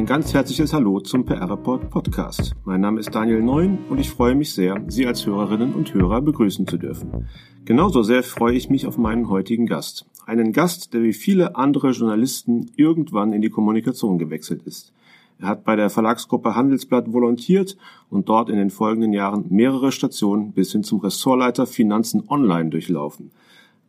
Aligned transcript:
Ein 0.00 0.06
ganz 0.06 0.32
herzliches 0.32 0.72
Hallo 0.72 0.98
zum 1.00 1.26
PR 1.26 1.50
Report 1.50 1.90
Podcast. 1.90 2.56
Mein 2.64 2.80
Name 2.80 3.00
ist 3.00 3.14
Daniel 3.14 3.42
Neun 3.42 3.80
und 3.90 4.00
ich 4.00 4.08
freue 4.08 4.34
mich 4.34 4.54
sehr, 4.54 4.82
Sie 4.88 5.06
als 5.06 5.26
Hörerinnen 5.26 5.74
und 5.74 5.92
Hörer 5.92 6.22
begrüßen 6.22 6.66
zu 6.66 6.78
dürfen. 6.78 7.28
Genauso 7.66 8.02
sehr 8.02 8.22
freue 8.22 8.54
ich 8.54 8.70
mich 8.70 8.86
auf 8.86 8.96
meinen 8.96 9.28
heutigen 9.28 9.66
Gast. 9.66 10.06
Einen 10.24 10.54
Gast, 10.54 10.94
der 10.94 11.02
wie 11.02 11.12
viele 11.12 11.54
andere 11.54 11.90
Journalisten 11.90 12.70
irgendwann 12.76 13.34
in 13.34 13.42
die 13.42 13.50
Kommunikation 13.50 14.18
gewechselt 14.18 14.62
ist. 14.62 14.94
Er 15.38 15.48
hat 15.48 15.64
bei 15.64 15.76
der 15.76 15.90
Verlagsgruppe 15.90 16.54
Handelsblatt 16.54 17.12
volontiert 17.12 17.76
und 18.08 18.30
dort 18.30 18.48
in 18.48 18.56
den 18.56 18.70
folgenden 18.70 19.12
Jahren 19.12 19.44
mehrere 19.50 19.92
Stationen 19.92 20.52
bis 20.52 20.72
hin 20.72 20.82
zum 20.82 21.00
Ressortleiter 21.00 21.66
Finanzen 21.66 22.22
Online 22.26 22.70
durchlaufen. 22.70 23.32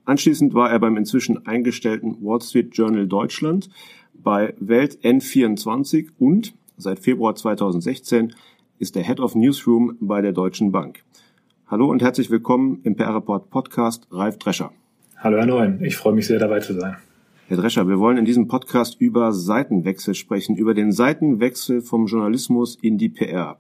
Anschließend 0.03 0.53
war 0.53 0.71
er 0.71 0.79
beim 0.79 0.97
inzwischen 0.97 1.45
eingestellten 1.45 2.17
Wall 2.21 2.41
Street 2.41 2.75
Journal 2.75 3.07
Deutschland, 3.07 3.69
bei 4.23 4.53
Welt 4.59 4.99
N24 5.03 6.09
und 6.19 6.53
seit 6.77 6.99
Februar 6.99 7.35
2016 7.35 8.33
ist 8.79 8.95
er 8.95 9.03
Head 9.03 9.19
of 9.19 9.35
Newsroom 9.35 9.97
bei 9.99 10.21
der 10.21 10.31
Deutschen 10.31 10.71
Bank. 10.71 11.03
Hallo 11.67 11.89
und 11.89 12.01
herzlich 12.01 12.29
willkommen 12.29 12.81
im 12.83 12.95
PR 12.95 13.15
Report 13.15 13.49
Podcast 13.49 14.07
Ralf 14.11 14.37
Drescher. 14.37 14.71
Hallo 15.17 15.37
Herr 15.37 15.45
Neuen, 15.45 15.83
ich 15.83 15.95
freue 15.95 16.13
mich 16.13 16.27
sehr 16.27 16.39
dabei 16.39 16.59
zu 16.59 16.73
sein. 16.73 16.97
Herr 17.47 17.57
Drescher, 17.57 17.87
wir 17.87 17.99
wollen 17.99 18.17
in 18.17 18.25
diesem 18.25 18.47
Podcast 18.47 18.99
über 19.01 19.33
Seitenwechsel 19.33 20.13
sprechen, 20.13 20.55
über 20.55 20.73
den 20.73 20.91
Seitenwechsel 20.91 21.81
vom 21.81 22.05
Journalismus 22.05 22.75
in 22.75 22.97
die 22.97 23.09
PR. 23.09 23.57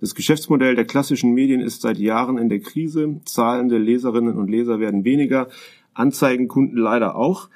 Das 0.00 0.14
Geschäftsmodell 0.14 0.74
der 0.74 0.84
klassischen 0.84 1.32
Medien 1.32 1.60
ist 1.60 1.80
seit 1.80 1.98
Jahren 1.98 2.36
in 2.36 2.48
der 2.48 2.60
Krise. 2.60 3.20
Zahlende 3.24 3.78
Leserinnen 3.78 4.36
und 4.36 4.50
Leser 4.50 4.80
werden 4.80 5.04
weniger, 5.04 5.48
Anzeigenkunden 5.94 6.76
leider 6.76 7.16
auch. 7.16 7.48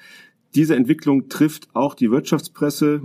Diese 0.59 0.75
Entwicklung 0.75 1.29
trifft 1.29 1.69
auch 1.73 1.95
die 1.95 2.11
Wirtschaftspresse, 2.11 3.01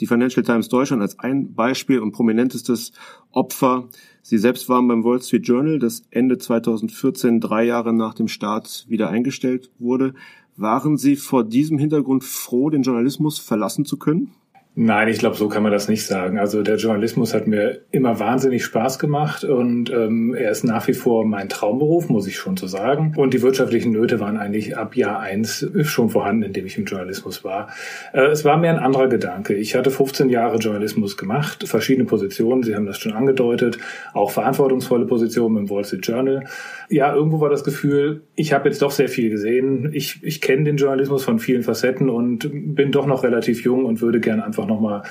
die 0.00 0.06
Financial 0.06 0.44
Times 0.44 0.68
Deutschland 0.68 1.00
als 1.00 1.18
ein 1.18 1.54
Beispiel 1.54 1.98
und 1.98 2.12
prominentestes 2.12 2.92
Opfer. 3.32 3.88
Sie 4.20 4.36
selbst 4.36 4.68
waren 4.68 4.86
beim 4.86 5.02
Wall 5.02 5.22
Street 5.22 5.48
Journal, 5.48 5.78
das 5.78 6.02
Ende 6.10 6.36
2014, 6.36 7.40
drei 7.40 7.64
Jahre 7.64 7.94
nach 7.94 8.12
dem 8.12 8.28
Start, 8.28 8.84
wieder 8.86 9.08
eingestellt 9.08 9.70
wurde. 9.78 10.12
Waren 10.56 10.98
Sie 10.98 11.16
vor 11.16 11.42
diesem 11.42 11.78
Hintergrund 11.78 12.22
froh, 12.22 12.68
den 12.68 12.82
Journalismus 12.82 13.38
verlassen 13.38 13.86
zu 13.86 13.96
können? 13.96 14.32
Nein, 14.76 15.08
ich 15.08 15.18
glaube, 15.18 15.36
so 15.36 15.48
kann 15.48 15.64
man 15.64 15.72
das 15.72 15.88
nicht 15.88 16.06
sagen. 16.06 16.38
Also 16.38 16.62
der 16.62 16.76
Journalismus 16.76 17.34
hat 17.34 17.48
mir 17.48 17.80
immer 17.90 18.20
wahnsinnig 18.20 18.64
Spaß 18.64 19.00
gemacht 19.00 19.42
und 19.42 19.90
ähm, 19.90 20.32
er 20.32 20.52
ist 20.52 20.62
nach 20.62 20.86
wie 20.86 20.94
vor 20.94 21.26
mein 21.26 21.48
Traumberuf, 21.48 22.08
muss 22.08 22.28
ich 22.28 22.38
schon 22.38 22.56
so 22.56 22.68
sagen. 22.68 23.14
Und 23.16 23.34
die 23.34 23.42
wirtschaftlichen 23.42 23.90
Nöte 23.90 24.20
waren 24.20 24.36
eigentlich 24.36 24.78
ab 24.78 24.94
Jahr 24.94 25.18
eins 25.18 25.68
schon 25.82 26.08
vorhanden, 26.08 26.44
indem 26.44 26.66
ich 26.66 26.78
im 26.78 26.84
Journalismus 26.84 27.42
war. 27.42 27.68
Äh, 28.12 28.26
es 28.26 28.44
war 28.44 28.58
mir 28.58 28.70
ein 28.70 28.78
anderer 28.78 29.08
Gedanke. 29.08 29.54
Ich 29.54 29.74
hatte 29.74 29.90
15 29.90 30.28
Jahre 30.28 30.58
Journalismus 30.58 31.16
gemacht, 31.16 31.66
verschiedene 31.66 32.06
Positionen, 32.06 32.62
Sie 32.62 32.76
haben 32.76 32.86
das 32.86 32.98
schon 32.98 33.12
angedeutet, 33.12 33.78
auch 34.14 34.30
verantwortungsvolle 34.30 35.04
Positionen 35.04 35.56
im 35.56 35.70
Wall 35.70 35.84
Street 35.84 36.06
Journal. 36.06 36.44
Ja, 36.88 37.14
irgendwo 37.14 37.40
war 37.40 37.50
das 37.50 37.64
Gefühl, 37.64 38.22
ich 38.34 38.52
habe 38.52 38.68
jetzt 38.68 38.82
doch 38.82 38.92
sehr 38.92 39.08
viel 39.08 39.30
gesehen. 39.30 39.90
Ich, 39.92 40.20
ich 40.22 40.40
kenne 40.40 40.64
den 40.64 40.76
Journalismus 40.76 41.22
von 41.22 41.38
vielen 41.38 41.62
Facetten 41.62 42.08
und 42.08 42.50
bin 42.52 42.92
doch 42.92 43.06
noch 43.06 43.24
relativ 43.24 43.62
jung 43.62 43.84
und 43.84 44.00
würde 44.00 44.20
gerne 44.20 44.44
einfach 44.44 44.59
einfach 44.60 44.68
nochmal 44.68 45.02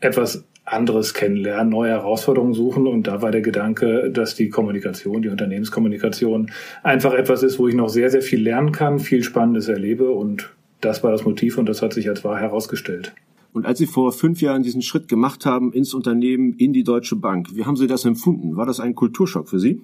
etwas 0.00 0.44
anderes 0.64 1.14
kennenlernen, 1.14 1.70
neue 1.70 1.90
Herausforderungen 1.90 2.54
suchen. 2.54 2.86
Und 2.86 3.06
da 3.06 3.22
war 3.22 3.30
der 3.30 3.40
Gedanke, 3.40 4.10
dass 4.10 4.34
die 4.34 4.48
Kommunikation, 4.48 5.22
die 5.22 5.28
Unternehmenskommunikation 5.28 6.50
einfach 6.82 7.14
etwas 7.14 7.42
ist, 7.42 7.58
wo 7.58 7.68
ich 7.68 7.74
noch 7.74 7.88
sehr, 7.88 8.10
sehr 8.10 8.22
viel 8.22 8.42
lernen 8.42 8.72
kann, 8.72 8.98
viel 8.98 9.22
Spannendes 9.22 9.68
erlebe. 9.68 10.10
Und 10.10 10.50
das 10.80 11.04
war 11.04 11.12
das 11.12 11.24
Motiv 11.24 11.58
und 11.58 11.68
das 11.68 11.82
hat 11.82 11.92
sich 11.92 12.08
als 12.08 12.24
wahr 12.24 12.40
herausgestellt. 12.40 13.14
Und 13.52 13.64
als 13.64 13.78
Sie 13.78 13.86
vor 13.86 14.12
fünf 14.12 14.42
Jahren 14.42 14.62
diesen 14.62 14.82
Schritt 14.82 15.08
gemacht 15.08 15.46
haben 15.46 15.72
ins 15.72 15.94
Unternehmen, 15.94 16.54
in 16.58 16.72
die 16.72 16.84
Deutsche 16.84 17.16
Bank, 17.16 17.54
wie 17.54 17.64
haben 17.64 17.76
Sie 17.76 17.86
das 17.86 18.04
empfunden? 18.04 18.56
War 18.56 18.66
das 18.66 18.80
ein 18.80 18.94
Kulturschock 18.94 19.48
für 19.48 19.58
Sie? 19.58 19.80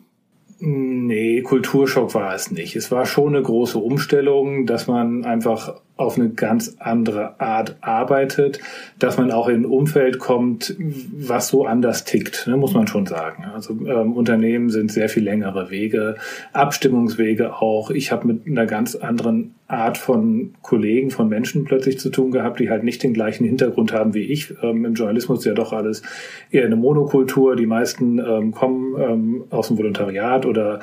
Nee, 0.58 1.42
Kulturschock 1.42 2.14
war 2.14 2.34
es 2.34 2.50
nicht. 2.50 2.76
Es 2.76 2.90
war 2.90 3.06
schon 3.06 3.34
eine 3.34 3.42
große 3.42 3.78
Umstellung, 3.78 4.66
dass 4.66 4.86
man 4.86 5.24
einfach 5.24 5.80
auf 5.96 6.18
eine 6.18 6.30
ganz 6.30 6.76
andere 6.78 7.40
Art 7.40 7.76
arbeitet, 7.80 8.60
dass 8.98 9.18
man 9.18 9.30
auch 9.30 9.48
in 9.48 9.62
ein 9.62 9.64
Umfeld 9.66 10.18
kommt, 10.18 10.74
was 10.78 11.48
so 11.48 11.66
anders 11.66 12.04
tickt, 12.04 12.46
ne, 12.46 12.56
muss 12.56 12.72
man 12.72 12.86
schon 12.86 13.06
sagen. 13.06 13.44
Also 13.54 13.74
ähm, 13.86 14.14
Unternehmen 14.14 14.70
sind 14.70 14.90
sehr 14.90 15.08
viel 15.08 15.22
längere 15.22 15.70
Wege, 15.70 16.16
Abstimmungswege 16.52 17.56
auch. 17.56 17.90
Ich 17.90 18.10
habe 18.10 18.26
mit 18.26 18.46
einer 18.46 18.66
ganz 18.66 18.94
anderen 18.96 19.54
Art 19.72 19.96
von 19.96 20.52
Kollegen, 20.60 21.10
von 21.10 21.28
Menschen 21.28 21.64
plötzlich 21.64 21.98
zu 21.98 22.10
tun 22.10 22.30
gehabt, 22.30 22.60
die 22.60 22.68
halt 22.68 22.84
nicht 22.84 23.02
den 23.02 23.14
gleichen 23.14 23.44
Hintergrund 23.44 23.92
haben 23.92 24.12
wie 24.12 24.20
ich. 24.24 24.54
Ähm, 24.62 24.84
Im 24.84 24.94
Journalismus 24.94 25.40
ist 25.40 25.44
ja 25.46 25.54
doch 25.54 25.72
alles 25.72 26.02
eher 26.50 26.66
eine 26.66 26.76
Monokultur. 26.76 27.56
Die 27.56 27.66
meisten 27.66 28.18
ähm, 28.18 28.52
kommen 28.52 28.94
ähm, 29.00 29.44
aus 29.48 29.68
dem 29.68 29.78
Volontariat 29.78 30.44
oder 30.44 30.80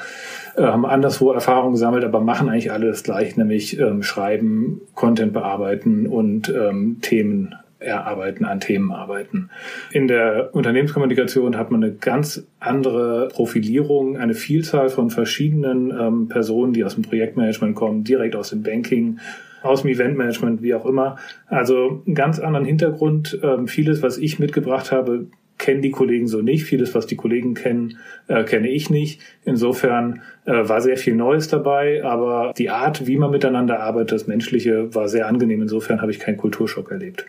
äh, 0.56 0.64
haben 0.64 0.88
anderswo 0.88 1.32
Erfahrungen 1.32 1.74
gesammelt, 1.74 2.04
aber 2.04 2.20
machen 2.20 2.50
eigentlich 2.50 2.72
alle 2.72 2.88
das 2.88 3.04
gleiche, 3.04 3.40
nämlich 3.40 3.80
ähm, 3.80 4.02
schreiben, 4.02 4.82
Content 5.10 5.34
bearbeiten 5.34 6.06
und 6.06 6.50
ähm, 6.50 7.00
Themen 7.02 7.56
erarbeiten, 7.80 8.46
an 8.46 8.60
Themen 8.60 8.92
arbeiten. 8.92 9.50
In 9.92 10.08
der 10.08 10.52
Unternehmenskommunikation 10.54 11.58
hat 11.58 11.72
man 11.72 11.84
eine 11.84 11.94
ganz 11.94 12.46
andere 12.60 13.30
Profilierung, 13.30 14.18
eine 14.18 14.36
Vielzahl 14.36 14.90
von 14.90 15.10
verschiedenen 15.10 15.90
ähm, 15.90 16.28
Personen, 16.28 16.74
die 16.74 16.84
aus 16.84 16.94
dem 16.94 17.06
Projektmanagement 17.06 17.76
kommen, 17.76 18.04
direkt 18.04 18.36
aus 18.36 18.52
dem 18.52 18.62
Banking, 18.62 19.18
aus 19.64 19.82
dem 19.82 19.90
Eventmanagement, 19.90 20.62
wie 20.62 20.76
auch 20.76 20.86
immer. 20.86 21.16
Also 21.48 22.04
einen 22.06 22.14
ganz 22.14 22.38
anderen 22.40 22.66
Hintergrund. 22.66 23.40
Ähm, 23.42 23.68
vieles, 23.68 24.04
was 24.04 24.20
ich 24.20 24.38
mitgebracht 24.38 24.92
habe, 24.92 25.26
kennen 25.60 25.84
die 25.84 25.92
Kollegen 25.92 26.28
so 26.28 26.42
nicht. 26.42 26.64
Vieles, 26.64 26.96
was 26.96 27.06
die 27.06 27.16
Kollegen 27.16 27.54
kennen, 27.54 28.00
äh, 28.28 28.44
kenne 28.44 28.70
ich 28.70 28.90
nicht. 28.90 29.22
Insofern 29.44 30.22
äh, 30.46 30.68
war 30.68 30.82
sehr 30.82 30.98
viel 30.98 31.16
Neues 31.16 31.48
dabei, 31.48 32.04
aber 32.04 32.54
die 32.58 32.72
Art, 32.72 33.06
wie 33.06 33.18
man 33.18 33.30
miteinander 33.30 33.82
arbeitet, 33.82 34.14
das 34.14 34.28
Menschliche, 34.28 34.96
war 34.96 35.08
sehr 35.08 35.28
angenehm. 35.28 35.62
Insofern 35.62 36.02
habe 36.02 36.12
ich 36.12 36.20
keinen 36.20 36.38
Kulturschock 36.38 36.90
erlebt. 36.90 37.26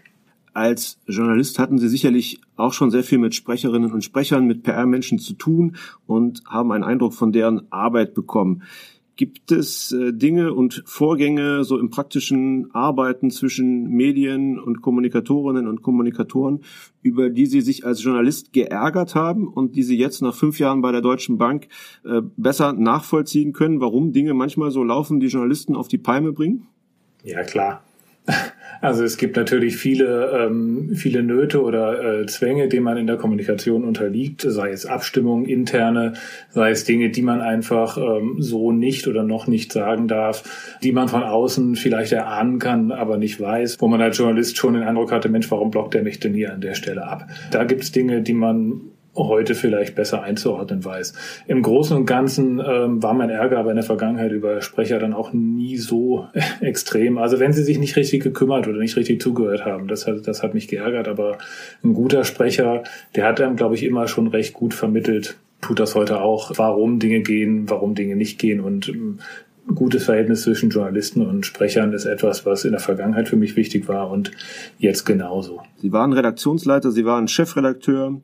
Als 0.52 0.98
Journalist 1.06 1.58
hatten 1.58 1.78
Sie 1.78 1.88
sicherlich 1.88 2.40
auch 2.56 2.72
schon 2.72 2.90
sehr 2.90 3.04
viel 3.04 3.18
mit 3.18 3.34
Sprecherinnen 3.34 3.92
und 3.92 4.02
Sprechern, 4.02 4.46
mit 4.46 4.62
PR-Menschen 4.62 5.18
zu 5.18 5.34
tun 5.34 5.76
und 6.06 6.42
haben 6.48 6.72
einen 6.72 6.84
Eindruck 6.84 7.14
von 7.14 7.32
deren 7.32 7.70
Arbeit 7.70 8.14
bekommen. 8.14 8.62
Gibt 9.20 9.52
es 9.52 9.92
äh, 9.92 10.14
Dinge 10.14 10.54
und 10.54 10.82
Vorgänge 10.86 11.62
so 11.62 11.78
im 11.78 11.90
praktischen 11.90 12.74
Arbeiten 12.74 13.30
zwischen 13.30 13.90
Medien 13.90 14.58
und 14.58 14.80
Kommunikatorinnen 14.80 15.68
und 15.68 15.82
Kommunikatoren, 15.82 16.60
über 17.02 17.28
die 17.28 17.44
Sie 17.44 17.60
sich 17.60 17.84
als 17.84 18.02
Journalist 18.02 18.54
geärgert 18.54 19.14
haben 19.14 19.46
und 19.46 19.76
die 19.76 19.82
Sie 19.82 19.98
jetzt 19.98 20.22
nach 20.22 20.34
fünf 20.34 20.58
Jahren 20.58 20.80
bei 20.80 20.90
der 20.90 21.02
Deutschen 21.02 21.36
Bank 21.36 21.68
äh, 22.02 22.22
besser 22.38 22.72
nachvollziehen 22.72 23.52
können, 23.52 23.82
warum 23.82 24.12
Dinge 24.12 24.32
manchmal 24.32 24.70
so 24.70 24.82
laufen, 24.82 25.20
die 25.20 25.26
Journalisten 25.26 25.76
auf 25.76 25.88
die 25.88 25.98
Palme 25.98 26.32
bringen? 26.32 26.68
Ja, 27.22 27.42
klar. 27.42 27.82
Also 28.82 29.04
es 29.04 29.18
gibt 29.18 29.36
natürlich 29.36 29.76
viele, 29.76 30.30
ähm, 30.30 30.92
viele 30.94 31.22
Nöte 31.22 31.62
oder 31.62 32.22
äh, 32.22 32.26
Zwänge, 32.26 32.66
denen 32.68 32.84
man 32.84 32.96
in 32.96 33.06
der 33.06 33.18
Kommunikation 33.18 33.84
unterliegt, 33.84 34.40
sei 34.40 34.70
es 34.70 34.86
Abstimmungen, 34.86 35.44
interne, 35.44 36.14
sei 36.48 36.70
es 36.70 36.84
Dinge, 36.84 37.10
die 37.10 37.20
man 37.20 37.42
einfach 37.42 37.98
ähm, 37.98 38.36
so 38.38 38.72
nicht 38.72 39.06
oder 39.06 39.22
noch 39.22 39.46
nicht 39.46 39.70
sagen 39.72 40.08
darf, 40.08 40.78
die 40.82 40.92
man 40.92 41.08
von 41.08 41.22
außen 41.22 41.76
vielleicht 41.76 42.12
erahnen 42.12 42.58
kann, 42.58 42.90
aber 42.90 43.18
nicht 43.18 43.38
weiß, 43.38 43.82
wo 43.82 43.88
man 43.88 44.00
als 44.00 44.16
Journalist 44.16 44.56
schon 44.56 44.74
den 44.74 44.82
Eindruck 44.82 45.12
hatte, 45.12 45.28
Mensch, 45.28 45.50
warum 45.50 45.70
blockt 45.70 45.94
er 45.94 46.02
mich 46.02 46.18
denn 46.18 46.32
hier 46.32 46.52
an 46.54 46.62
der 46.62 46.74
Stelle 46.74 47.06
ab? 47.06 47.28
Da 47.50 47.64
gibt 47.64 47.82
es 47.82 47.92
Dinge, 47.92 48.22
die 48.22 48.34
man 48.34 48.80
heute 49.16 49.54
vielleicht 49.54 49.94
besser 49.94 50.22
einzuordnen 50.22 50.84
weiß. 50.84 51.14
Im 51.48 51.62
Großen 51.62 51.96
und 51.96 52.06
Ganzen 52.06 52.60
ähm, 52.64 53.02
war 53.02 53.12
mein 53.12 53.30
Ärger 53.30 53.58
aber 53.58 53.70
in 53.70 53.76
der 53.76 53.84
Vergangenheit 53.84 54.32
über 54.32 54.62
Sprecher 54.62 54.98
dann 54.98 55.14
auch 55.14 55.32
nie 55.32 55.76
so 55.76 56.28
extrem. 56.60 57.18
Also 57.18 57.40
wenn 57.40 57.52
sie 57.52 57.62
sich 57.62 57.78
nicht 57.78 57.96
richtig 57.96 58.22
gekümmert 58.22 58.68
oder 58.68 58.78
nicht 58.78 58.96
richtig 58.96 59.20
zugehört 59.20 59.64
haben, 59.64 59.88
das 59.88 60.06
hat, 60.06 60.26
das 60.26 60.42
hat 60.42 60.54
mich 60.54 60.68
geärgert. 60.68 61.08
Aber 61.08 61.38
ein 61.82 61.94
guter 61.94 62.24
Sprecher, 62.24 62.84
der 63.16 63.26
hat 63.26 63.40
einem, 63.40 63.56
glaube 63.56 63.74
ich, 63.74 63.82
immer 63.82 64.06
schon 64.06 64.28
recht 64.28 64.54
gut 64.54 64.74
vermittelt, 64.74 65.36
tut 65.60 65.80
das 65.80 65.94
heute 65.94 66.20
auch, 66.20 66.52
warum 66.56 66.98
Dinge 66.98 67.20
gehen, 67.20 67.68
warum 67.68 67.94
Dinge 67.94 68.16
nicht 68.16 68.38
gehen 68.38 68.60
und 68.60 68.88
ähm, 68.88 69.18
gutes 69.74 70.04
Verhältnis 70.04 70.42
zwischen 70.42 70.70
Journalisten 70.70 71.26
und 71.26 71.46
Sprechern 71.46 71.92
ist 71.92 72.04
etwas, 72.04 72.46
was 72.46 72.64
in 72.64 72.72
der 72.72 72.80
Vergangenheit 72.80 73.28
für 73.28 73.36
mich 73.36 73.56
wichtig 73.56 73.88
war 73.88 74.10
und 74.10 74.32
jetzt 74.78 75.04
genauso. 75.04 75.62
Sie 75.76 75.92
waren 75.92 76.12
Redaktionsleiter, 76.12 76.90
Sie 76.90 77.04
waren 77.04 77.28
Chefredakteur. 77.28 78.20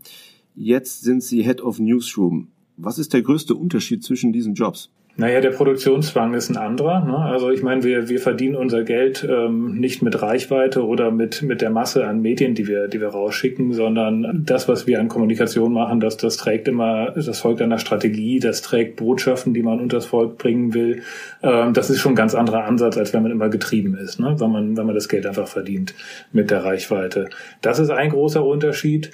Jetzt 0.58 1.02
sind 1.02 1.22
Sie 1.22 1.42
Head 1.42 1.60
of 1.60 1.78
Newsroom. 1.78 2.48
Was 2.78 2.98
ist 2.98 3.12
der 3.12 3.20
größte 3.20 3.54
Unterschied 3.54 4.02
zwischen 4.02 4.32
diesen 4.32 4.54
Jobs? 4.54 4.90
Naja, 5.18 5.40
der 5.42 5.50
Produktionszwang 5.50 6.32
ist 6.32 6.48
ein 6.48 6.56
anderer. 6.56 7.04
Ne? 7.04 7.16
Also 7.16 7.50
ich 7.50 7.62
meine, 7.62 7.82
wir, 7.84 8.08
wir 8.08 8.20
verdienen 8.20 8.54
unser 8.54 8.82
Geld 8.82 9.26
ähm, 9.28 9.78
nicht 9.78 10.02
mit 10.02 10.20
Reichweite 10.20 10.86
oder 10.86 11.10
mit, 11.10 11.42
mit 11.42 11.60
der 11.60 11.68
Masse 11.68 12.06
an 12.06 12.20
Medien, 12.20 12.54
die 12.54 12.66
wir, 12.66 12.88
die 12.88 13.00
wir 13.00 13.08
rausschicken, 13.08 13.72
sondern 13.72 14.44
das, 14.46 14.66
was 14.66 14.86
wir 14.86 14.98
an 14.98 15.08
Kommunikation 15.08 15.74
machen, 15.74 16.00
das, 16.00 16.16
das 16.16 16.38
trägt 16.38 16.68
immer, 16.68 17.12
das 17.12 17.38
folgt 17.38 17.60
einer 17.60 17.78
Strategie, 17.78 18.40
das 18.40 18.62
trägt 18.62 18.96
Botschaften, 18.96 19.52
die 19.52 19.62
man 19.62 19.80
unters 19.80 20.06
Volk 20.06 20.38
bringen 20.38 20.72
will. 20.72 21.02
Ähm, 21.42 21.74
das 21.74 21.90
ist 21.90 22.00
schon 22.00 22.12
ein 22.12 22.16
ganz 22.16 22.34
anderer 22.34 22.64
Ansatz, 22.64 22.96
als 22.96 23.12
wenn 23.12 23.22
man 23.22 23.32
immer 23.32 23.50
getrieben 23.50 23.94
ist, 23.94 24.20
ne? 24.20 24.36
wenn, 24.38 24.50
man, 24.50 24.76
wenn 24.76 24.86
man 24.86 24.94
das 24.94 25.08
Geld 25.08 25.26
einfach 25.26 25.48
verdient 25.48 25.94
mit 26.32 26.50
der 26.50 26.64
Reichweite. 26.64 27.28
Das 27.60 27.78
ist 27.78 27.90
ein 27.90 28.10
großer 28.10 28.44
Unterschied. 28.44 29.12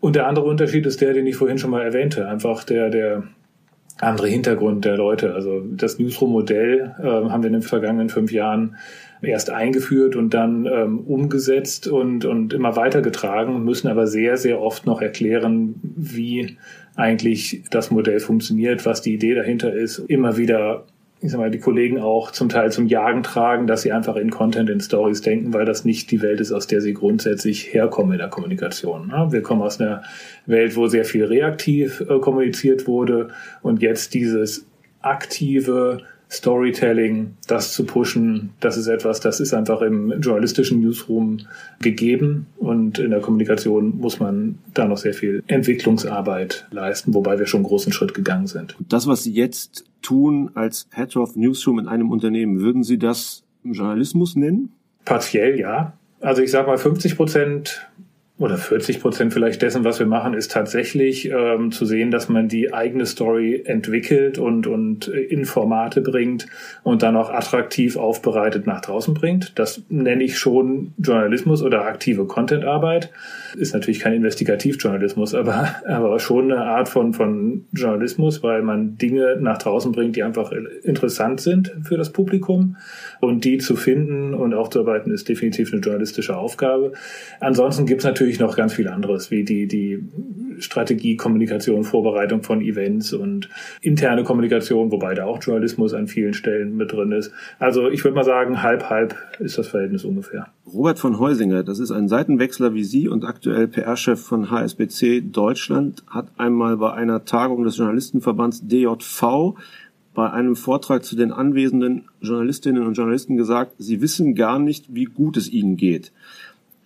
Und 0.00 0.16
der 0.16 0.26
andere 0.26 0.46
Unterschied 0.46 0.86
ist 0.86 1.00
der, 1.00 1.12
den 1.12 1.26
ich 1.26 1.36
vorhin 1.36 1.58
schon 1.58 1.70
mal 1.70 1.82
erwähnte, 1.82 2.28
einfach 2.28 2.64
der, 2.64 2.90
der 2.90 3.24
andere 4.00 4.28
Hintergrund 4.28 4.84
der 4.84 4.96
Leute. 4.96 5.34
Also 5.34 5.60
das 5.60 5.98
Newsroom-Modell 5.98 6.94
äh, 7.00 7.04
haben 7.04 7.42
wir 7.42 7.48
in 7.48 7.54
den 7.54 7.62
vergangenen 7.62 8.08
fünf 8.08 8.32
Jahren 8.32 8.76
erst 9.20 9.50
eingeführt 9.50 10.14
und 10.14 10.32
dann 10.32 10.66
ähm, 10.66 11.00
umgesetzt 11.00 11.88
und, 11.88 12.24
und 12.24 12.52
immer 12.52 12.76
weitergetragen, 12.76 13.64
müssen 13.64 13.88
aber 13.88 14.06
sehr, 14.06 14.36
sehr 14.36 14.60
oft 14.60 14.86
noch 14.86 15.02
erklären, 15.02 15.74
wie 15.82 16.56
eigentlich 16.94 17.64
das 17.70 17.90
Modell 17.90 18.20
funktioniert, 18.20 18.86
was 18.86 19.02
die 19.02 19.14
Idee 19.14 19.34
dahinter 19.34 19.72
ist, 19.72 19.98
immer 19.98 20.36
wieder 20.36 20.84
ich 21.20 21.32
sag 21.32 21.38
mal, 21.38 21.50
die 21.50 21.58
Kollegen 21.58 21.98
auch 21.98 22.30
zum 22.30 22.48
Teil 22.48 22.70
zum 22.70 22.86
Jagen 22.86 23.22
tragen, 23.22 23.66
dass 23.66 23.82
sie 23.82 23.92
einfach 23.92 24.16
in 24.16 24.30
Content, 24.30 24.70
in 24.70 24.80
Stories 24.80 25.20
denken, 25.20 25.52
weil 25.52 25.64
das 25.64 25.84
nicht 25.84 26.10
die 26.10 26.22
Welt 26.22 26.40
ist, 26.40 26.52
aus 26.52 26.66
der 26.68 26.80
sie 26.80 26.94
grundsätzlich 26.94 27.72
herkommen 27.72 28.12
in 28.12 28.18
der 28.18 28.28
Kommunikation. 28.28 29.12
Wir 29.30 29.42
kommen 29.42 29.62
aus 29.62 29.80
einer 29.80 30.02
Welt, 30.46 30.76
wo 30.76 30.86
sehr 30.86 31.04
viel 31.04 31.24
reaktiv 31.24 32.00
äh, 32.08 32.18
kommuniziert 32.20 32.86
wurde 32.86 33.30
und 33.62 33.82
jetzt 33.82 34.14
dieses 34.14 34.66
aktive 35.00 36.02
Storytelling, 36.30 37.36
das 37.46 37.72
zu 37.72 37.84
pushen, 37.84 38.50
das 38.60 38.76
ist 38.76 38.86
etwas, 38.86 39.20
das 39.20 39.40
ist 39.40 39.54
einfach 39.54 39.80
im 39.80 40.20
journalistischen 40.20 40.80
Newsroom 40.80 41.46
gegeben 41.80 42.46
und 42.58 42.98
in 42.98 43.10
der 43.10 43.20
Kommunikation 43.20 43.96
muss 43.98 44.20
man 44.20 44.58
da 44.74 44.86
noch 44.86 44.98
sehr 44.98 45.14
viel 45.14 45.42
Entwicklungsarbeit 45.46 46.66
leisten, 46.70 47.14
wobei 47.14 47.38
wir 47.38 47.46
schon 47.46 47.60
einen 47.60 47.68
großen 47.68 47.92
Schritt 47.92 48.12
gegangen 48.12 48.46
sind. 48.46 48.76
Das, 48.88 49.06
was 49.06 49.24
Sie 49.24 49.32
jetzt 49.32 49.87
tun 50.02 50.50
als 50.54 50.88
Head 50.94 51.16
of 51.16 51.36
Newsroom 51.36 51.78
in 51.78 51.88
einem 51.88 52.10
Unternehmen, 52.10 52.60
würden 52.60 52.82
Sie 52.82 52.98
das 52.98 53.44
Journalismus 53.62 54.36
nennen? 54.36 54.72
Partiell 55.04 55.58
ja. 55.58 55.94
Also 56.20 56.42
ich 56.42 56.50
sage 56.50 56.66
mal 56.66 56.78
50 56.78 57.16
Prozent 57.16 57.88
oder 58.38 58.56
40 58.56 59.00
Prozent 59.00 59.32
vielleicht 59.32 59.62
dessen, 59.62 59.82
was 59.82 59.98
wir 59.98 60.06
machen, 60.06 60.32
ist 60.32 60.52
tatsächlich 60.52 61.28
ähm, 61.28 61.72
zu 61.72 61.84
sehen, 61.84 62.12
dass 62.12 62.28
man 62.28 62.46
die 62.46 62.72
eigene 62.72 63.04
Story 63.04 63.64
entwickelt 63.64 64.38
und, 64.38 64.68
und 64.68 65.08
in 65.08 65.44
Formate 65.44 66.02
bringt 66.02 66.46
und 66.84 67.02
dann 67.02 67.16
auch 67.16 67.30
attraktiv 67.30 67.96
aufbereitet 67.96 68.64
nach 68.66 68.80
draußen 68.80 69.12
bringt. 69.12 69.58
Das 69.58 69.82
nenne 69.88 70.22
ich 70.22 70.38
schon 70.38 70.92
Journalismus 70.98 71.62
oder 71.62 71.86
aktive 71.86 72.26
Contentarbeit. 72.26 73.10
Ist 73.56 73.74
natürlich 73.74 73.98
kein 73.98 74.12
Investigativjournalismus, 74.12 75.34
aber, 75.34 75.74
aber 75.88 76.20
schon 76.20 76.52
eine 76.52 76.62
Art 76.62 76.88
von, 76.88 77.14
von 77.14 77.64
Journalismus, 77.72 78.44
weil 78.44 78.62
man 78.62 78.98
Dinge 78.98 79.36
nach 79.40 79.58
draußen 79.58 79.90
bringt, 79.90 80.14
die 80.14 80.22
einfach 80.22 80.52
interessant 80.84 81.40
sind 81.40 81.72
für 81.82 81.96
das 81.96 82.12
Publikum. 82.12 82.76
Und 83.20 83.44
die 83.44 83.58
zu 83.58 83.74
finden 83.74 84.32
und 84.32 84.54
aufzuarbeiten, 84.54 85.12
ist 85.12 85.28
definitiv 85.28 85.72
eine 85.72 85.82
journalistische 85.82 86.36
Aufgabe. 86.36 86.92
Ansonsten 87.40 87.84
gibt 87.84 88.02
es 88.02 88.04
natürlich 88.04 88.27
natürlich 88.28 88.40
noch 88.40 88.56
ganz 88.56 88.74
viel 88.74 88.88
anderes, 88.88 89.30
wie 89.30 89.44
die, 89.44 89.66
die 89.66 90.04
Strategie, 90.58 91.16
Kommunikation, 91.16 91.84
Vorbereitung 91.84 92.42
von 92.42 92.60
Events 92.60 93.12
und 93.12 93.48
interne 93.80 94.22
Kommunikation, 94.22 94.92
wobei 94.92 95.14
da 95.14 95.24
auch 95.24 95.42
Journalismus 95.42 95.94
an 95.94 96.08
vielen 96.08 96.34
Stellen 96.34 96.76
mit 96.76 96.92
drin 96.92 97.12
ist. 97.12 97.32
Also 97.58 97.88
ich 97.88 98.04
würde 98.04 98.16
mal 98.16 98.24
sagen, 98.24 98.62
halb, 98.62 98.90
halb 98.90 99.16
ist 99.38 99.56
das 99.56 99.68
Verhältnis 99.68 100.04
ungefähr. 100.04 100.48
Robert 100.66 100.98
von 100.98 101.18
Heusinger, 101.18 101.62
das 101.62 101.78
ist 101.78 101.90
ein 101.90 102.08
Seitenwechsler 102.08 102.74
wie 102.74 102.84
Sie 102.84 103.08
und 103.08 103.24
aktuell 103.24 103.66
PR-Chef 103.68 104.20
von 104.20 104.50
HSBC 104.50 105.22
Deutschland, 105.32 106.04
hat 106.08 106.28
einmal 106.36 106.76
bei 106.76 106.92
einer 106.92 107.24
Tagung 107.24 107.64
des 107.64 107.78
Journalistenverbands 107.78 108.66
DJV 108.66 109.54
bei 110.18 110.32
einem 110.32 110.56
Vortrag 110.56 111.04
zu 111.04 111.14
den 111.14 111.30
anwesenden 111.30 112.08
Journalistinnen 112.20 112.84
und 112.84 112.94
Journalisten 112.94 113.36
gesagt, 113.36 113.74
sie 113.78 114.00
wissen 114.00 114.34
gar 114.34 114.58
nicht, 114.58 114.92
wie 114.92 115.04
gut 115.04 115.36
es 115.36 115.48
ihnen 115.48 115.76
geht. 115.76 116.12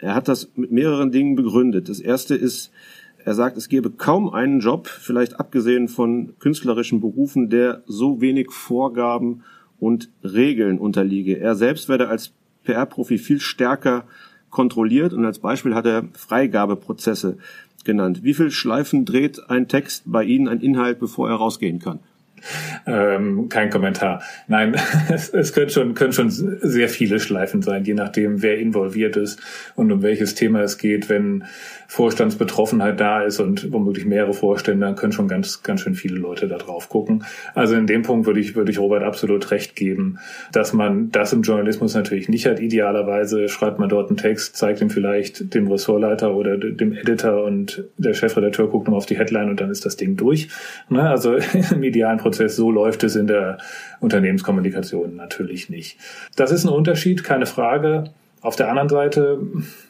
Er 0.03 0.15
hat 0.17 0.27
das 0.27 0.51
mit 0.57 0.73
mehreren 0.73 1.13
Dingen 1.13 1.37
begründet. 1.37 1.89
Das 1.89 2.01
erste 2.01 2.35
ist, 2.35 2.73
er 3.25 3.35
sagt, 3.35 3.57
es 3.57 3.69
gäbe 3.69 3.91
kaum 3.91 4.31
einen 4.31 4.59
Job, 4.59 4.89
vielleicht 4.89 5.39
abgesehen 5.39 5.87
von 5.87 6.35
künstlerischen 6.41 7.01
Berufen, 7.01 7.51
der 7.51 7.83
so 7.87 8.21
wenig 8.21 8.51
Vorgaben 8.51 9.45
und 9.79 10.11
Regeln 10.25 10.79
unterliege. 10.79 11.39
Er 11.39 11.55
selbst 11.55 11.89
werde 11.89 12.09
als 12.09 12.33
PR-Profi 12.65 13.19
viel 13.19 13.41
stärker 13.41 14.05
kontrolliert 14.51 15.13
und 15.13 15.25
als 15.25 15.39
Beispiel 15.39 15.75
hat 15.75 15.87
er 15.87 16.09
Freigabeprozesse 16.15 17.39
genannt. 17.85 18.25
Wie 18.25 18.35
viel 18.35 18.51
Schleifen 18.51 19.05
dreht 19.05 19.49
ein 19.51 19.69
Text 19.69 20.03
bei 20.07 20.25
Ihnen, 20.25 20.49
ein 20.49 20.61
Inhalt, 20.61 20.99
bevor 20.99 21.29
er 21.29 21.37
rausgehen 21.37 21.79
kann? 21.79 22.01
Ähm, 22.87 23.49
kein 23.49 23.71
Kommentar. 23.71 24.23
Nein, 24.49 24.77
es, 25.09 25.29
es 25.31 25.53
können, 25.53 25.71
schon, 25.71 25.95
können 25.95 26.13
schon 26.13 26.31
sehr 26.31 26.89
viele 26.89 27.21
Schleifen 27.21 27.63
sein, 27.63 27.85
je 27.85 27.95
nachdem, 27.95 28.43
wer 28.43 28.59
involviert 28.59 29.17
ist 29.17 29.41
und 29.75 29.93
um 29.93 30.03
welches 30.03 30.35
Thema 30.35 30.61
es 30.63 30.79
geht. 30.79 31.09
Wenn 31.09 31.45
Vorstandsbetroffenheit 31.89 32.99
da 33.01 33.23
ist 33.23 33.39
und 33.39 33.71
womöglich 33.71 34.07
mehrere 34.07 34.33
Vorstände, 34.33 34.87
dann 34.87 34.97
können 34.97 35.13
schon 35.13 35.29
ganz, 35.29 35.63
ganz 35.63 35.83
schön 35.83 35.95
viele 35.95 36.17
Leute 36.17 36.49
da 36.49 36.57
drauf 36.57 36.89
gucken. 36.89 37.25
Also 37.55 37.75
in 37.75 37.87
dem 37.87 38.03
Punkt 38.03 38.27
würde 38.27 38.41
ich, 38.41 38.57
würde 38.57 38.71
ich 38.71 38.79
Robert 38.79 39.03
absolut 39.03 39.51
recht 39.51 39.77
geben, 39.77 40.19
dass 40.53 40.73
man 40.73 41.11
das 41.11 41.35
im 41.35 41.43
Journalismus 41.43 41.95
natürlich 41.95 42.29
nicht 42.31 42.47
hat. 42.47 42.61
Idealerweise 42.61 43.49
schreibt 43.49 43.79
man 43.79 43.91
dort 43.91 44.09
einen 44.09 44.17
Text, 44.17 44.57
zeigt 44.57 44.81
ihn 44.81 44.89
vielleicht 44.89 45.55
dem 45.55 45.71
Ressortleiter 45.71 46.35
oder 46.35 46.57
dem 46.57 46.93
Editor 46.93 47.45
und 47.45 47.85
der 47.99 48.15
Chefredakteur 48.15 48.69
guckt 48.69 48.89
nur 48.89 48.97
auf 48.97 49.07
die 49.07 49.19
Headline 49.19 49.51
und 49.51 49.61
dann 49.61 49.71
ist 49.71 49.85
das 49.85 49.97
Ding 49.97 50.17
durch. 50.17 50.49
Ne? 50.89 51.09
Also 51.09 51.37
im 51.73 51.83
idealen 51.83 52.19
Prozess 52.19 52.32
Prozess. 52.33 52.57
So 52.57 52.71
läuft 52.71 53.05
es 53.05 53.17
in 53.17 53.27
der 53.27 53.59
Unternehmenskommunikation 54.01 55.17
natürlich 55.17 55.69
nicht. 55.69 55.99
Das 56.37 56.51
ist 56.51 56.65
ein 56.65 56.71
Unterschied, 56.71 57.23
keine 57.25 57.47
Frage. 57.47 58.05
Auf 58.41 58.57
der 58.57 58.69
anderen 58.71 58.89
Seite, 58.89 59.39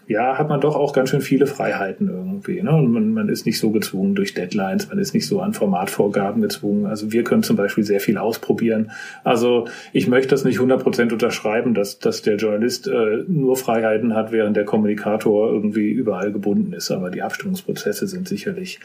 ja, 0.06 0.36
hat 0.36 0.50
man 0.50 0.60
doch 0.60 0.76
auch 0.76 0.92
ganz 0.92 1.08
schön 1.08 1.22
viele 1.22 1.46
Freiheiten 1.46 2.08
irgendwie. 2.08 2.60
Ne? 2.60 2.70
Man, 2.70 3.14
man 3.14 3.30
ist 3.30 3.46
nicht 3.46 3.58
so 3.58 3.70
gezwungen 3.70 4.14
durch 4.14 4.34
Deadlines, 4.34 4.90
man 4.90 4.98
ist 4.98 5.14
nicht 5.14 5.26
so 5.26 5.40
an 5.40 5.54
Formatvorgaben 5.54 6.42
gezwungen. 6.42 6.84
Also 6.84 7.12
wir 7.12 7.24
können 7.24 7.42
zum 7.42 7.56
Beispiel 7.56 7.82
sehr 7.82 8.00
viel 8.00 8.18
ausprobieren. 8.18 8.90
Also 9.24 9.68
ich 9.94 10.06
möchte 10.06 10.28
das 10.28 10.44
nicht 10.44 10.58
100% 10.58 11.12
unterschreiben, 11.12 11.72
dass, 11.72 11.98
dass 11.98 12.20
der 12.20 12.36
Journalist 12.36 12.88
äh, 12.88 13.24
nur 13.26 13.56
Freiheiten 13.56 14.14
hat, 14.14 14.32
während 14.32 14.54
der 14.54 14.66
Kommunikator 14.66 15.50
irgendwie 15.50 15.90
überall 15.90 16.30
gebunden 16.30 16.74
ist. 16.74 16.90
Aber 16.90 17.08
die 17.08 17.22
Abstimmungsprozesse 17.22 18.06
sind 18.06 18.28
sicherlich 18.28 18.80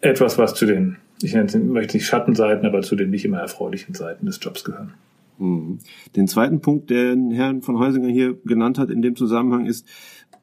etwas, 0.00 0.38
was 0.38 0.54
zu 0.54 0.66
den 0.66 0.96
ich 1.22 1.34
möchte 1.34 1.96
nicht 1.96 2.06
Schattenseiten, 2.06 2.66
aber 2.66 2.82
zu 2.82 2.96
den 2.96 3.10
nicht 3.10 3.24
immer 3.24 3.38
erfreulichen 3.38 3.94
Seiten 3.94 4.26
des 4.26 4.38
Jobs 4.42 4.64
gehören. 4.64 4.94
Mhm. 5.38 5.78
Den 6.14 6.28
zweiten 6.28 6.60
Punkt, 6.60 6.90
den 6.90 7.30
Herrn 7.30 7.62
von 7.62 7.78
Heusinger 7.78 8.08
hier 8.08 8.36
genannt 8.44 8.78
hat 8.78 8.90
in 8.90 9.02
dem 9.02 9.16
Zusammenhang 9.16 9.66
ist, 9.66 9.86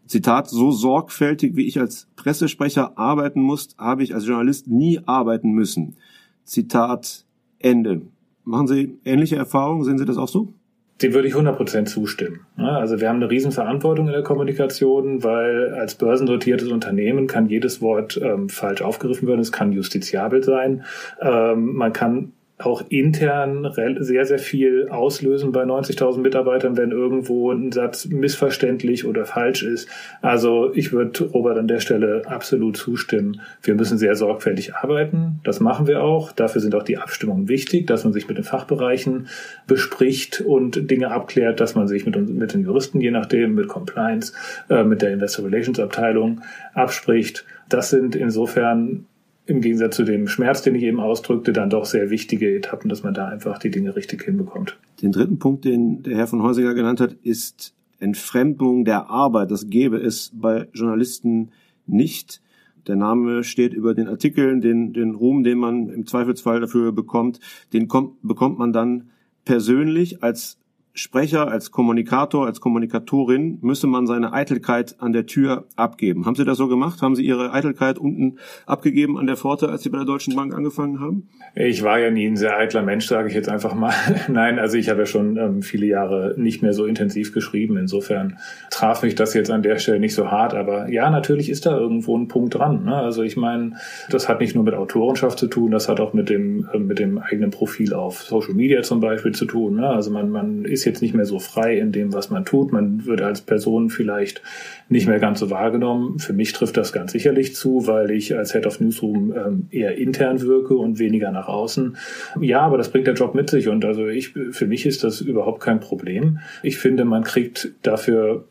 Zitat, 0.05 0.49
so 0.49 0.71
sorgfältig 0.71 1.55
wie 1.55 1.65
ich 1.67 1.79
als 1.79 2.07
Pressesprecher 2.15 2.97
arbeiten 2.97 3.41
muss, 3.41 3.69
habe 3.77 4.03
ich 4.03 4.13
als 4.13 4.27
Journalist 4.27 4.67
nie 4.67 4.99
arbeiten 5.05 5.51
müssen. 5.51 5.95
Zitat 6.43 7.25
Ende. 7.59 8.01
Machen 8.43 8.67
Sie 8.67 8.99
ähnliche 9.05 9.37
Erfahrungen? 9.37 9.83
Sehen 9.83 9.97
Sie 9.97 10.05
das 10.05 10.17
auch 10.17 10.27
so? 10.27 10.53
Dem 11.01 11.13
würde 11.13 11.27
ich 11.27 11.33
100% 11.33 11.85
zustimmen. 11.85 12.41
Also 12.55 13.01
wir 13.01 13.09
haben 13.09 13.17
eine 13.17 13.29
Riesenverantwortung 13.29 14.07
in 14.07 14.13
der 14.13 14.23
Kommunikation, 14.23 15.23
weil 15.23 15.73
als 15.73 15.95
börsennotiertes 15.95 16.69
Unternehmen 16.69 17.27
kann 17.27 17.47
jedes 17.47 17.81
Wort 17.81 18.19
ähm, 18.21 18.49
falsch 18.49 18.81
aufgegriffen 18.81 19.27
werden, 19.27 19.41
es 19.41 19.51
kann 19.51 19.71
justiziabel 19.71 20.43
sein. 20.43 20.83
Ähm, 21.19 21.73
man 21.73 21.93
kann 21.93 22.33
auch 22.59 22.83
intern 22.89 23.71
sehr, 23.99 24.25
sehr 24.25 24.39
viel 24.39 24.87
auslösen 24.89 25.51
bei 25.51 25.63
90.000 25.63 26.19
Mitarbeitern, 26.19 26.77
wenn 26.77 26.91
irgendwo 26.91 27.51
ein 27.51 27.71
Satz 27.71 28.05
missverständlich 28.05 29.05
oder 29.05 29.25
falsch 29.25 29.63
ist. 29.63 29.89
Also 30.21 30.71
ich 30.73 30.91
würde 30.91 31.25
Robert 31.25 31.57
an 31.57 31.67
der 31.67 31.79
Stelle 31.79 32.21
absolut 32.25 32.77
zustimmen. 32.77 33.41
Wir 33.63 33.73
müssen 33.73 33.97
sehr 33.97 34.15
sorgfältig 34.15 34.75
arbeiten. 34.75 35.39
Das 35.43 35.59
machen 35.59 35.87
wir 35.87 36.03
auch. 36.03 36.31
Dafür 36.31 36.61
sind 36.61 36.75
auch 36.75 36.83
die 36.83 36.97
Abstimmungen 36.97 37.49
wichtig, 37.49 37.87
dass 37.87 38.03
man 38.03 38.13
sich 38.13 38.27
mit 38.27 38.37
den 38.37 38.43
Fachbereichen 38.43 39.27
bespricht 39.65 40.41
und 40.41 40.91
Dinge 40.91 41.11
abklärt, 41.11 41.59
dass 41.59 41.73
man 41.73 41.87
sich 41.87 42.05
mit, 42.05 42.15
mit 42.29 42.53
den 42.53 42.61
Juristen, 42.61 43.01
je 43.01 43.11
nachdem, 43.11 43.55
mit 43.55 43.67
Compliance, 43.67 44.33
äh, 44.69 44.83
mit 44.83 45.01
der 45.01 45.11
Investor 45.11 45.45
Relations 45.45 45.79
Abteilung 45.79 46.41
abspricht. 46.73 47.45
Das 47.67 47.89
sind 47.89 48.15
insofern 48.15 49.05
im 49.45 49.61
Gegensatz 49.61 49.95
zu 49.95 50.03
dem 50.03 50.27
Schmerz, 50.27 50.61
den 50.61 50.75
ich 50.75 50.83
eben 50.83 50.99
ausdrückte, 50.99 51.51
dann 51.51 51.69
doch 51.69 51.85
sehr 51.85 52.09
wichtige 52.09 52.55
Etappen, 52.55 52.89
dass 52.89 53.03
man 53.03 53.13
da 53.13 53.27
einfach 53.27 53.57
die 53.57 53.69
Dinge 53.69 53.95
richtig 53.95 54.23
hinbekommt. 54.23 54.77
Den 55.01 55.11
dritten 55.11 55.39
Punkt, 55.39 55.65
den 55.65 56.03
der 56.03 56.15
Herr 56.17 56.27
von 56.27 56.41
Heusinger 56.41 56.73
genannt 56.73 57.01
hat, 57.01 57.13
ist 57.23 57.73
Entfremdung 57.99 58.85
der 58.85 59.09
Arbeit. 59.09 59.51
Das 59.51 59.69
gäbe 59.69 59.97
es 59.97 60.31
bei 60.33 60.67
Journalisten 60.73 61.51
nicht. 61.85 62.41
Der 62.87 62.95
Name 62.95 63.43
steht 63.43 63.73
über 63.73 63.93
den 63.93 64.07
Artikeln, 64.07 64.61
den, 64.61 64.93
den 64.93 65.15
Ruhm, 65.15 65.43
den 65.43 65.57
man 65.57 65.89
im 65.89 66.05
Zweifelsfall 66.05 66.59
dafür 66.59 66.91
bekommt, 66.91 67.39
den 67.71 67.87
kommt, 67.87 68.21
bekommt 68.21 68.59
man 68.59 68.73
dann 68.73 69.09
persönlich 69.45 70.23
als 70.23 70.57
Sprecher, 70.95 71.47
als 71.47 71.71
Kommunikator, 71.71 72.45
als 72.45 72.61
Kommunikatorin 72.61 73.57
müsse 73.63 73.87
man 73.87 74.05
seine 74.05 74.31
Eitelkeit 74.31 74.95
an 74.99 75.11
der 75.11 75.25
Tür 75.25 75.65
abgeben. 75.75 76.27
Haben 76.27 76.35
Sie 76.35 76.45
das 76.45 76.59
so 76.59 76.67
gemacht? 76.67 77.01
Haben 77.01 77.15
Sie 77.15 77.25
Ihre 77.25 77.51
Eitelkeit 77.51 77.97
unten 77.97 78.37
abgegeben 78.67 79.17
an 79.17 79.25
der 79.25 79.35
Pforte, 79.35 79.69
als 79.69 79.81
Sie 79.81 79.89
bei 79.89 79.97
der 79.97 80.05
Deutschen 80.05 80.35
Bank 80.35 80.53
angefangen 80.53 80.99
haben? 80.99 81.29
Ich 81.55 81.81
war 81.81 81.97
ja 81.97 82.11
nie 82.11 82.27
ein 82.27 82.35
sehr 82.35 82.55
eitler 82.57 82.83
Mensch, 82.83 83.07
sage 83.07 83.27
ich 83.27 83.33
jetzt 83.33 83.49
einfach 83.49 83.73
mal. 83.73 83.91
Nein, 84.27 84.59
also 84.59 84.77
ich 84.77 84.87
habe 84.87 84.99
ja 84.99 85.05
schon 85.07 85.37
ähm, 85.37 85.63
viele 85.63 85.87
Jahre 85.87 86.35
nicht 86.37 86.61
mehr 86.61 86.73
so 86.73 86.85
intensiv 86.85 87.33
geschrieben. 87.33 87.75
Insofern 87.77 88.37
traf 88.69 89.01
mich 89.01 89.15
das 89.15 89.33
jetzt 89.33 89.49
an 89.49 89.63
der 89.63 89.79
Stelle 89.79 89.99
nicht 89.99 90.13
so 90.13 90.29
hart. 90.29 90.53
Aber 90.53 90.89
ja, 90.89 91.09
natürlich 91.09 91.49
ist 91.49 91.65
da 91.65 91.75
irgendwo 91.75 92.15
ein 92.15 92.27
Punkt 92.27 92.53
dran. 92.53 92.83
Ne? 92.83 92.95
Also 92.95 93.23
ich 93.23 93.35
meine, 93.35 93.77
das 94.11 94.29
hat 94.29 94.41
nicht 94.41 94.53
nur 94.53 94.63
mit 94.63 94.75
Autorenschaft 94.75 95.39
zu 95.39 95.47
tun, 95.47 95.71
das 95.71 95.89
hat 95.89 95.99
auch 95.99 96.13
mit 96.13 96.29
dem, 96.29 96.69
äh, 96.71 96.77
mit 96.77 96.99
dem 96.99 97.17
eigenen 97.17 97.49
Profil 97.49 97.95
auf 97.95 98.21
Social 98.21 98.53
Media 98.53 98.83
zum 98.83 98.99
Beispiel 98.99 99.31
zu 99.31 99.45
tun. 99.45 99.77
Ne? 99.77 99.87
Also 99.87 100.11
man, 100.11 100.29
man 100.29 100.65
ist 100.65 100.82
ist 100.83 100.85
jetzt 100.85 101.01
nicht 101.01 101.13
mehr 101.13 101.25
so 101.25 101.39
frei 101.39 101.77
in 101.77 101.91
dem, 101.91 102.13
was 102.13 102.29
man 102.29 102.43
tut. 102.43 102.73
Man 102.73 103.05
wird 103.05 103.21
als 103.21 103.41
Person 103.41 103.89
vielleicht 103.89 104.41
nicht 104.89 105.07
mehr 105.07 105.19
ganz 105.19 105.39
so 105.39 105.49
wahrgenommen. 105.49 106.19
Für 106.19 106.33
mich 106.33 106.51
trifft 106.51 106.75
das 106.75 106.91
ganz 106.91 107.13
sicherlich 107.13 107.55
zu, 107.55 107.87
weil 107.87 108.11
ich 108.11 108.35
als 108.35 108.51
Head 108.51 108.67
of 108.67 108.79
Newsroom 108.79 109.33
ähm, 109.33 109.67
eher 109.71 109.97
intern 109.97 110.41
wirke 110.41 110.75
und 110.75 110.99
weniger 110.99 111.31
nach 111.31 111.47
außen. 111.47 111.97
Ja, 112.41 112.61
aber 112.61 112.77
das 112.77 112.89
bringt 112.89 113.07
der 113.07 113.13
Job 113.13 113.33
mit 113.33 113.49
sich 113.49 113.69
und 113.69 113.85
also 113.85 114.07
ich, 114.07 114.33
für 114.51 114.67
mich 114.67 114.85
ist 114.85 115.03
das 115.03 115.21
überhaupt 115.21 115.61
kein 115.61 115.79
Problem. 115.79 116.39
Ich 116.61 116.77
finde, 116.77 117.05
man 117.05 117.23
kriegt 117.23 117.71
dafür 117.81 118.45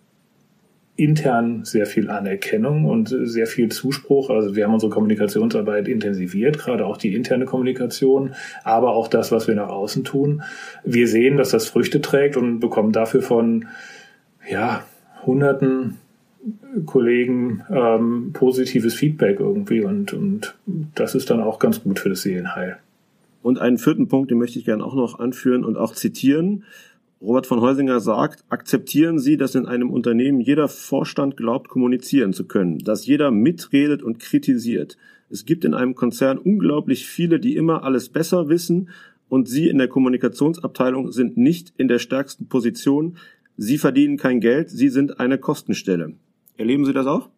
intern 0.97 1.65
sehr 1.65 1.87
viel 1.87 2.11
Anerkennung 2.11 2.85
und 2.85 3.09
sehr 3.09 3.47
viel 3.47 3.71
Zuspruch. 3.71 4.29
Also 4.31 4.55
wir 4.55 4.65
haben 4.65 4.75
unsere 4.75 4.93
Kommunikationsarbeit 4.93 5.89
intensiviert, 5.89 6.59
gerade 6.59 6.85
auch 6.85 6.97
die 6.97 7.15
interne 7.15 7.47
Kommunikation, 7.47 8.35
aber 8.63 8.93
auch 8.93 9.09
das, 9.09 9.33
was 9.33 9.49
wir 9.49 9.55
nach 9.55 9.71
außen 9.71 10.05
tun. 10.05 10.43
Wir 10.85 11.09
sehen, 11.09 11.39
dass 11.39 11.51
das 11.51 11.67
Früchte 11.67 12.01
trägt 12.03 12.37
und 12.37 12.61
bekommen 12.61 12.93
dafür 12.93 13.23
von 13.23 13.67
ja, 14.49 14.85
Hunderten 15.25 15.99
Kollegen 16.87 17.63
ähm, 17.71 18.31
positives 18.33 18.95
Feedback 18.95 19.39
irgendwie 19.39 19.83
und, 19.83 20.13
und 20.13 20.57
das 20.95 21.15
ist 21.15 21.31
dann 21.31 21.41
auch 21.41 21.59
ganz 21.59 21.83
gut 21.83 22.01
für 22.01 22.09
das 22.09 22.23
Seelenheil. 22.23 22.79
Und 23.43 23.61
einen 23.61 23.79
vierten 23.79 24.09
Punkt, 24.09 24.31
den 24.31 24.39
möchte 24.39 24.59
ich 24.59 24.65
gerne 24.65 24.85
auch 24.85 24.95
noch 24.95 25.19
anführen 25.19 25.65
und 25.65 25.77
auch 25.77 25.95
zitieren. 25.95 26.65
Robert 27.23 27.47
von 27.47 27.61
Heusinger 27.61 28.01
sagt, 28.01 28.45
akzeptieren 28.49 29.21
Sie, 29.21 29.37
dass 29.37 29.55
in 29.55 29.67
einem 29.67 29.91
Unternehmen 29.91 30.41
jeder 30.41 30.67
Vorstand 30.67 31.37
glaubt, 31.37 31.69
kommunizieren 31.69 32.33
zu 32.33 32.49
können, 32.49 32.79
dass 32.81 33.07
jeder 33.07 33.31
mitredet 33.31 34.03
und 34.03 34.19
kritisiert. 34.19 34.97
Es 35.31 35.45
gibt 35.45 35.65
in 35.65 35.73
einem 35.73 35.95
Konzern 35.95 36.37
unglaublich 36.37 37.07
viele, 37.07 37.39
die 37.39 37.55
immer 37.55 37.85
alles 37.85 38.09
besser 38.09 38.49
wissen 38.49 38.91
und 39.29 39.49
Sie 39.49 39.69
in 39.69 39.79
der 39.79 39.87
Kommunikationsabteilung 39.87 41.13
sind 41.13 41.37
nicht 41.37 41.73
in 41.77 41.87
der 41.87 42.01
stärksten 42.01 42.49
Position. 42.49 43.17
Sie 43.57 43.79
verdienen 43.79 44.17
kein 44.17 44.41
Geld, 44.41 44.69
Sie 44.69 44.89
sind 44.89 45.21
eine 45.21 45.39
Kostenstelle. 45.39 46.15
Erleben 46.57 46.85
Sie 46.85 46.93
das 46.93 47.07
auch? 47.07 47.31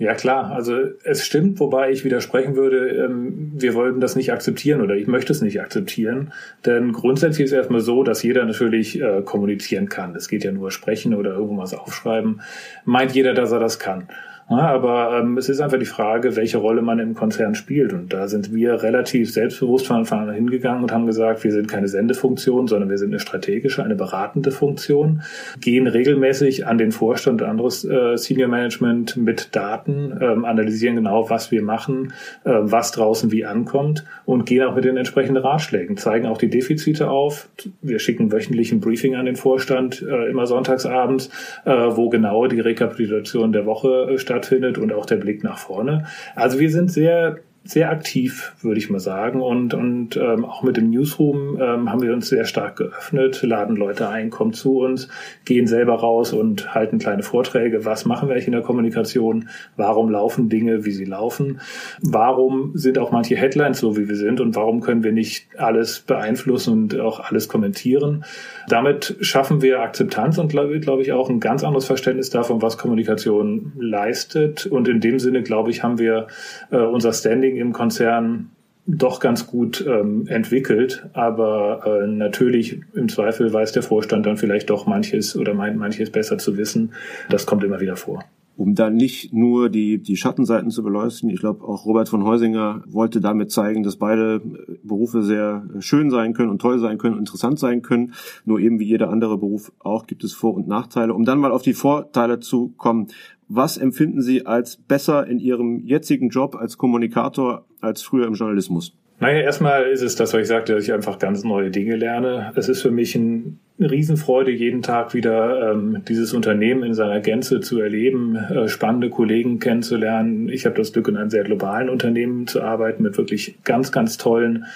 Ja 0.00 0.14
klar, 0.14 0.50
also 0.50 0.78
es 1.04 1.26
stimmt, 1.26 1.60
wobei 1.60 1.90
ich 1.90 2.06
widersprechen 2.06 2.56
würde, 2.56 2.88
ähm, 2.88 3.52
wir 3.54 3.74
wollten 3.74 4.00
das 4.00 4.16
nicht 4.16 4.32
akzeptieren 4.32 4.80
oder 4.80 4.96
ich 4.96 5.06
möchte 5.06 5.30
es 5.30 5.42
nicht 5.42 5.60
akzeptieren. 5.60 6.32
Denn 6.64 6.92
grundsätzlich 6.92 7.44
ist 7.44 7.50
es 7.50 7.58
erstmal 7.58 7.82
so, 7.82 8.02
dass 8.02 8.22
jeder 8.22 8.46
natürlich 8.46 8.98
äh, 8.98 9.20
kommunizieren 9.20 9.90
kann. 9.90 10.16
Es 10.16 10.28
geht 10.28 10.42
ja 10.42 10.52
nur 10.52 10.70
sprechen 10.70 11.12
oder 11.14 11.32
irgendwas 11.34 11.74
aufschreiben. 11.74 12.40
Meint 12.86 13.12
jeder, 13.12 13.34
dass 13.34 13.52
er 13.52 13.60
das 13.60 13.78
kann. 13.78 14.08
Ja, 14.50 14.66
aber 14.66 15.16
ähm, 15.16 15.38
es 15.38 15.48
ist 15.48 15.60
einfach 15.60 15.78
die 15.78 15.84
Frage, 15.84 16.34
welche 16.34 16.58
Rolle 16.58 16.82
man 16.82 16.98
im 16.98 17.14
Konzern 17.14 17.54
spielt. 17.54 17.92
Und 17.92 18.12
da 18.12 18.26
sind 18.26 18.52
wir 18.52 18.82
relativ 18.82 19.32
selbstbewusst 19.32 19.86
von 19.86 19.98
Anfang 19.98 20.28
an 20.28 20.34
hingegangen 20.34 20.82
und 20.82 20.90
haben 20.90 21.06
gesagt, 21.06 21.44
wir 21.44 21.52
sind 21.52 21.68
keine 21.68 21.86
Sendefunktion, 21.86 22.66
sondern 22.66 22.90
wir 22.90 22.98
sind 22.98 23.10
eine 23.10 23.20
strategische, 23.20 23.84
eine 23.84 23.94
beratende 23.94 24.50
Funktion, 24.50 25.22
gehen 25.60 25.86
regelmäßig 25.86 26.66
an 26.66 26.78
den 26.78 26.90
Vorstand 26.90 27.42
und 27.42 27.48
anderes 27.48 27.84
äh, 27.84 28.16
Senior 28.16 28.48
Management 28.48 29.16
mit 29.16 29.54
Daten, 29.54 30.18
ähm, 30.20 30.44
analysieren 30.44 30.96
genau, 30.96 31.30
was 31.30 31.52
wir 31.52 31.62
machen, 31.62 32.12
äh, 32.42 32.50
was 32.50 32.90
draußen 32.90 33.30
wie 33.30 33.44
ankommt 33.44 34.04
und 34.24 34.46
gehen 34.46 34.64
auch 34.64 34.74
mit 34.74 34.84
den 34.84 34.96
entsprechenden 34.96 35.44
Ratschlägen, 35.44 35.96
zeigen 35.96 36.26
auch 36.26 36.38
die 36.38 36.50
Defizite 36.50 37.08
auf. 37.08 37.48
Wir 37.82 38.00
schicken 38.00 38.32
wöchentlich 38.32 38.72
ein 38.72 38.80
Briefing 38.80 39.14
an 39.14 39.26
den 39.26 39.36
Vorstand, 39.36 40.02
äh, 40.02 40.28
immer 40.28 40.48
sonntagsabends, 40.48 41.30
äh, 41.64 41.70
wo 41.70 42.08
genau 42.08 42.48
die 42.48 42.58
Rekapitulation 42.58 43.52
der 43.52 43.64
Woche 43.64 44.08
äh, 44.10 44.18
stattfindet 44.18 44.39
stattfindet 44.40 44.78
und 44.78 44.92
auch 44.92 45.06
der 45.06 45.16
Blick 45.16 45.44
nach 45.44 45.58
vorne. 45.58 46.06
Also 46.34 46.58
wir 46.58 46.70
sind 46.70 46.90
sehr 46.90 47.38
sehr 47.62 47.90
aktiv, 47.90 48.54
würde 48.62 48.78
ich 48.78 48.88
mal 48.88 49.00
sagen. 49.00 49.40
Und, 49.42 49.74
und 49.74 50.16
ähm, 50.16 50.44
auch 50.44 50.62
mit 50.62 50.78
dem 50.78 50.90
Newsroom 50.90 51.60
ähm, 51.60 51.90
haben 51.90 52.00
wir 52.00 52.12
uns 52.12 52.28
sehr 52.28 52.44
stark 52.44 52.76
geöffnet, 52.76 53.42
laden 53.42 53.76
Leute 53.76 54.08
ein, 54.08 54.30
kommen 54.30 54.54
zu 54.54 54.78
uns, 54.78 55.08
gehen 55.44 55.66
selber 55.66 55.94
raus 55.96 56.32
und 56.32 56.74
halten 56.74 56.98
kleine 56.98 57.22
Vorträge. 57.22 57.84
Was 57.84 58.06
machen 58.06 58.28
wir 58.28 58.34
eigentlich 58.34 58.46
in 58.46 58.52
der 58.52 58.62
Kommunikation? 58.62 59.50
Warum 59.76 60.10
laufen 60.10 60.48
Dinge, 60.48 60.86
wie 60.86 60.90
sie 60.90 61.04
laufen? 61.04 61.60
Warum 62.00 62.72
sind 62.74 62.98
auch 62.98 63.12
manche 63.12 63.36
Headlines 63.36 63.78
so, 63.78 63.96
wie 63.96 64.08
wir 64.08 64.16
sind? 64.16 64.40
Und 64.40 64.56
warum 64.56 64.80
können 64.80 65.04
wir 65.04 65.12
nicht 65.12 65.48
alles 65.58 66.00
beeinflussen 66.00 66.72
und 66.72 66.98
auch 66.98 67.20
alles 67.20 67.48
kommentieren? 67.48 68.24
Damit 68.68 69.16
schaffen 69.20 69.60
wir 69.60 69.80
Akzeptanz 69.80 70.38
und, 70.38 70.48
glaube 70.48 70.80
glaub 70.80 71.00
ich, 71.00 71.12
auch 71.12 71.28
ein 71.28 71.40
ganz 71.40 71.62
anderes 71.62 71.84
Verständnis 71.84 72.30
davon, 72.30 72.62
was 72.62 72.78
Kommunikation 72.78 73.72
leistet. 73.78 74.66
Und 74.66 74.88
in 74.88 75.00
dem 75.00 75.18
Sinne, 75.18 75.42
glaube 75.42 75.70
ich, 75.70 75.82
haben 75.82 75.98
wir 75.98 76.26
äh, 76.70 76.78
unser 76.78 77.12
Standing 77.12 77.49
Marketing 77.50 77.56
im 77.56 77.72
Konzern 77.72 78.50
doch 78.86 79.20
ganz 79.20 79.46
gut 79.46 79.84
ähm, 79.86 80.26
entwickelt, 80.26 81.06
aber 81.12 82.02
äh, 82.02 82.06
natürlich 82.06 82.80
im 82.94 83.08
Zweifel 83.08 83.52
weiß 83.52 83.72
der 83.72 83.82
Vorstand 83.82 84.26
dann 84.26 84.36
vielleicht 84.36 84.70
doch 84.70 84.86
manches 84.86 85.36
oder 85.36 85.54
meint 85.54 85.76
manches 85.76 86.10
besser 86.10 86.38
zu 86.38 86.56
wissen. 86.56 86.92
Das 87.28 87.46
kommt 87.46 87.62
immer 87.62 87.80
wieder 87.80 87.96
vor. 87.96 88.24
Um 88.56 88.74
dann 88.74 88.94
nicht 88.94 89.32
nur 89.32 89.70
die, 89.70 89.98
die 89.98 90.16
Schattenseiten 90.16 90.70
zu 90.70 90.82
beleuchten, 90.82 91.30
ich 91.30 91.40
glaube 91.40 91.64
auch 91.64 91.86
Robert 91.86 92.08
von 92.08 92.24
Heusinger 92.24 92.82
wollte 92.86 93.20
damit 93.20 93.52
zeigen, 93.52 93.84
dass 93.84 93.96
beide 93.96 94.42
Berufe 94.82 95.22
sehr 95.22 95.62
schön 95.78 96.10
sein 96.10 96.34
können 96.34 96.50
und 96.50 96.60
toll 96.60 96.78
sein 96.78 96.98
können 96.98 97.16
interessant 97.16 97.58
sein 97.58 97.80
können. 97.80 98.12
Nur 98.44 98.58
eben 98.58 98.80
wie 98.80 98.86
jeder 98.86 99.08
andere 99.08 99.38
Beruf 99.38 99.72
auch 99.78 100.06
gibt 100.06 100.24
es 100.24 100.32
Vor- 100.32 100.54
und 100.54 100.68
Nachteile. 100.68 101.14
Um 101.14 101.24
dann 101.24 101.38
mal 101.38 101.52
auf 101.52 101.62
die 101.62 101.74
Vorteile 101.74 102.40
zu 102.40 102.74
kommen, 102.76 103.06
was 103.50 103.76
empfinden 103.76 104.22
Sie 104.22 104.46
als 104.46 104.76
besser 104.76 105.26
in 105.26 105.40
Ihrem 105.40 105.84
jetzigen 105.84 106.28
Job 106.28 106.54
als 106.54 106.78
Kommunikator 106.78 107.66
als 107.80 108.00
früher 108.00 108.26
im 108.26 108.34
Journalismus? 108.34 108.96
Naja, 109.18 109.40
erstmal 109.40 109.82
ist 109.90 110.02
es 110.02 110.16
das, 110.16 110.32
was 110.32 110.42
ich 110.42 110.48
sagte, 110.48 110.74
dass 110.74 110.84
ich 110.84 110.92
einfach 110.92 111.18
ganz 111.18 111.44
neue 111.44 111.70
Dinge 111.70 111.96
lerne. 111.96 112.52
Es 112.54 112.68
ist 112.68 112.80
für 112.80 112.90
mich 112.90 113.14
ein 113.16 113.58
eine 113.80 113.90
Riesenfreude, 113.90 114.50
jeden 114.50 114.82
Tag 114.82 115.14
wieder 115.14 115.72
ähm, 115.72 116.02
dieses 116.06 116.34
Unternehmen 116.34 116.82
in 116.82 116.92
seiner 116.92 117.20
Gänze 117.20 117.60
zu 117.60 117.80
erleben, 117.80 118.36
äh, 118.36 118.68
spannende 118.68 119.08
Kollegen 119.08 119.58
kennenzulernen. 119.58 120.50
Ich 120.50 120.66
habe 120.66 120.76
das 120.76 120.92
Glück, 120.92 121.08
in 121.08 121.16
einem 121.16 121.30
sehr 121.30 121.44
globalen 121.44 121.88
Unternehmen 121.88 122.46
zu 122.46 122.62
arbeiten 122.62 123.02
mit 123.02 123.16
wirklich 123.16 123.58
ganz, 123.64 123.90
ganz 123.90 124.18
tollen 124.18 124.66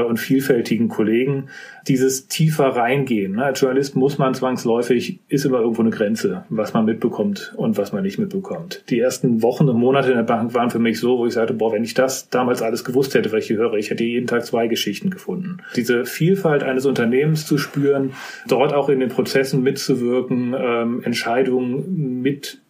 und 0.00 0.18
vielfältigen 0.18 0.88
Kollegen. 0.88 1.48
Dieses 1.88 2.28
tiefer 2.28 2.68
reingehen. 2.68 3.32
Ne? 3.32 3.44
Als 3.44 3.60
Journalist 3.60 3.96
muss 3.96 4.18
man 4.18 4.34
zwangsläufig, 4.34 5.20
ist 5.28 5.44
immer 5.44 5.60
irgendwo 5.60 5.82
eine 5.82 5.90
Grenze, 5.90 6.44
was 6.48 6.72
man 6.72 6.84
mitbekommt 6.84 7.52
und 7.56 7.76
was 7.76 7.92
man 7.92 8.02
nicht 8.02 8.18
mitbekommt. 8.18 8.84
Die 8.88 9.00
ersten 9.00 9.42
Wochen 9.42 9.68
und 9.68 9.78
Monate 9.78 10.10
in 10.10 10.16
der 10.16 10.22
Bank 10.22 10.54
waren 10.54 10.70
für 10.70 10.78
mich 10.78 11.00
so, 11.00 11.18
wo 11.18 11.26
ich 11.26 11.34
sagte, 11.34 11.54
boah, 11.54 11.72
wenn 11.72 11.84
ich 11.84 11.94
das 11.94 12.28
damals 12.30 12.62
alles 12.62 12.84
gewusst 12.84 13.14
hätte, 13.14 13.32
was 13.32 13.40
ich 13.40 13.46
hier 13.48 13.56
höre, 13.56 13.74
ich 13.74 13.90
hätte 13.90 14.04
jeden 14.04 14.26
Tag 14.26 14.44
zwei 14.46 14.68
Geschichten 14.68 15.10
gefunden. 15.10 15.58
Diese 15.76 16.04
Vielfalt 16.04 16.62
eines 16.62 16.86
Unternehmens 16.86 17.46
zu 17.46 17.58
spüren, 17.58 18.12
dort 18.48 18.72
auch 18.72 18.88
in 18.88 19.00
den 19.00 19.08
Prozessen 19.08 19.62
mitzuwirken, 19.62 20.54
ähm, 20.56 21.02
Entscheidungen 21.02 22.22
mit 22.22 22.60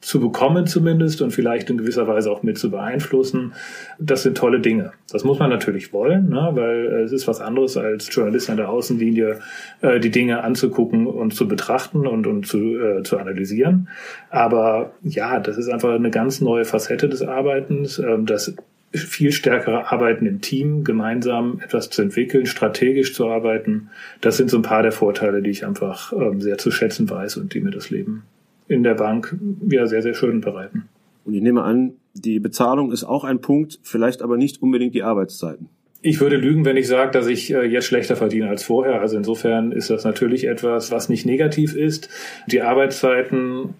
zu 0.00 0.18
bekommen 0.18 0.66
zumindest 0.66 1.20
und 1.20 1.30
vielleicht 1.30 1.68
in 1.68 1.76
gewisser 1.76 2.08
Weise 2.08 2.30
auch 2.30 2.42
mit 2.42 2.58
zu 2.58 2.70
beeinflussen. 2.70 3.52
Das 3.98 4.22
sind 4.22 4.36
tolle 4.36 4.60
Dinge. 4.60 4.92
Das 5.12 5.24
muss 5.24 5.38
man 5.38 5.50
natürlich 5.50 5.92
wollen, 5.92 6.30
ne? 6.30 6.50
weil 6.52 6.86
es 7.04 7.12
ist 7.12 7.28
was 7.28 7.40
anderes 7.40 7.76
als 7.76 8.14
Journalist 8.14 8.48
an 8.48 8.56
der 8.56 8.70
Außenlinie, 8.70 9.40
äh, 9.82 10.00
die 10.00 10.10
Dinge 10.10 10.42
anzugucken 10.42 11.06
und 11.06 11.34
zu 11.34 11.46
betrachten 11.46 12.06
und, 12.06 12.26
und 12.26 12.46
zu, 12.46 12.58
äh, 12.58 13.02
zu 13.02 13.18
analysieren. 13.18 13.88
Aber 14.30 14.92
ja, 15.02 15.38
das 15.38 15.58
ist 15.58 15.68
einfach 15.68 15.90
eine 15.90 16.10
ganz 16.10 16.40
neue 16.40 16.64
Facette 16.64 17.08
des 17.08 17.22
Arbeitens. 17.22 17.98
Ähm, 17.98 18.24
das 18.24 18.54
viel 18.92 19.30
stärkere 19.32 19.92
Arbeiten 19.92 20.26
im 20.26 20.40
Team, 20.40 20.82
gemeinsam 20.82 21.60
etwas 21.62 21.90
zu 21.90 22.02
entwickeln, 22.02 22.46
strategisch 22.46 23.14
zu 23.14 23.28
arbeiten. 23.28 23.90
Das 24.20 24.36
sind 24.36 24.50
so 24.50 24.56
ein 24.56 24.62
paar 24.62 24.82
der 24.82 24.92
Vorteile, 24.92 25.42
die 25.42 25.50
ich 25.50 25.64
einfach 25.64 26.12
ähm, 26.12 26.40
sehr 26.40 26.58
zu 26.58 26.70
schätzen 26.70 27.08
weiß 27.08 27.36
und 27.36 27.54
die 27.54 27.60
mir 27.60 27.70
das 27.70 27.90
Leben 27.90 28.24
in 28.70 28.84
der 28.84 28.94
Bank 28.94 29.36
ja 29.68 29.86
sehr, 29.86 30.00
sehr 30.00 30.14
schön 30.14 30.40
bereiten. 30.40 30.88
Und 31.24 31.34
ich 31.34 31.42
nehme 31.42 31.62
an, 31.62 31.94
die 32.14 32.38
Bezahlung 32.38 32.92
ist 32.92 33.04
auch 33.04 33.24
ein 33.24 33.40
Punkt, 33.40 33.80
vielleicht 33.82 34.22
aber 34.22 34.36
nicht 34.36 34.62
unbedingt 34.62 34.94
die 34.94 35.02
Arbeitszeiten. 35.02 35.68
Ich 36.02 36.20
würde 36.20 36.36
lügen, 36.36 36.64
wenn 36.64 36.78
ich 36.78 36.88
sage, 36.88 37.10
dass 37.10 37.26
ich 37.26 37.52
äh, 37.52 37.64
jetzt 37.66 37.84
schlechter 37.84 38.16
verdiene 38.16 38.48
als 38.48 38.62
vorher. 38.62 39.00
Also 39.00 39.18
insofern 39.18 39.70
ist 39.72 39.90
das 39.90 40.04
natürlich 40.04 40.46
etwas, 40.46 40.90
was 40.90 41.08
nicht 41.08 41.26
negativ 41.26 41.76
ist. 41.76 42.08
Die 42.46 42.62
Arbeitszeiten 42.62 43.74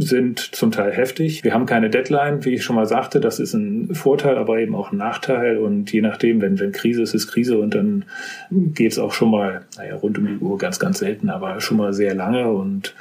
sind 0.00 0.38
zum 0.38 0.70
Teil 0.70 0.92
heftig. 0.92 1.42
Wir 1.42 1.52
haben 1.52 1.66
keine 1.66 1.90
Deadline, 1.90 2.44
wie 2.44 2.54
ich 2.54 2.62
schon 2.62 2.76
mal 2.76 2.86
sagte. 2.86 3.18
Das 3.18 3.40
ist 3.40 3.52
ein 3.54 3.94
Vorteil, 3.96 4.38
aber 4.38 4.58
eben 4.60 4.76
auch 4.76 4.92
ein 4.92 4.96
Nachteil. 4.96 5.58
Und 5.58 5.92
je 5.92 6.00
nachdem, 6.00 6.40
wenn, 6.40 6.60
wenn 6.60 6.70
Krise 6.70 7.02
ist, 7.02 7.14
ist 7.14 7.26
Krise. 7.26 7.58
Und 7.58 7.74
dann 7.74 8.04
geht's 8.50 9.00
auch 9.00 9.12
schon 9.12 9.32
mal, 9.32 9.62
naja, 9.76 9.96
rund 9.96 10.16
um 10.18 10.26
die 10.26 10.36
Uhr 10.36 10.56
ganz, 10.56 10.78
ganz 10.78 11.00
selten, 11.00 11.30
aber 11.30 11.60
schon 11.60 11.78
mal 11.78 11.92
sehr 11.92 12.14
lange. 12.14 12.48
Und 12.48 12.94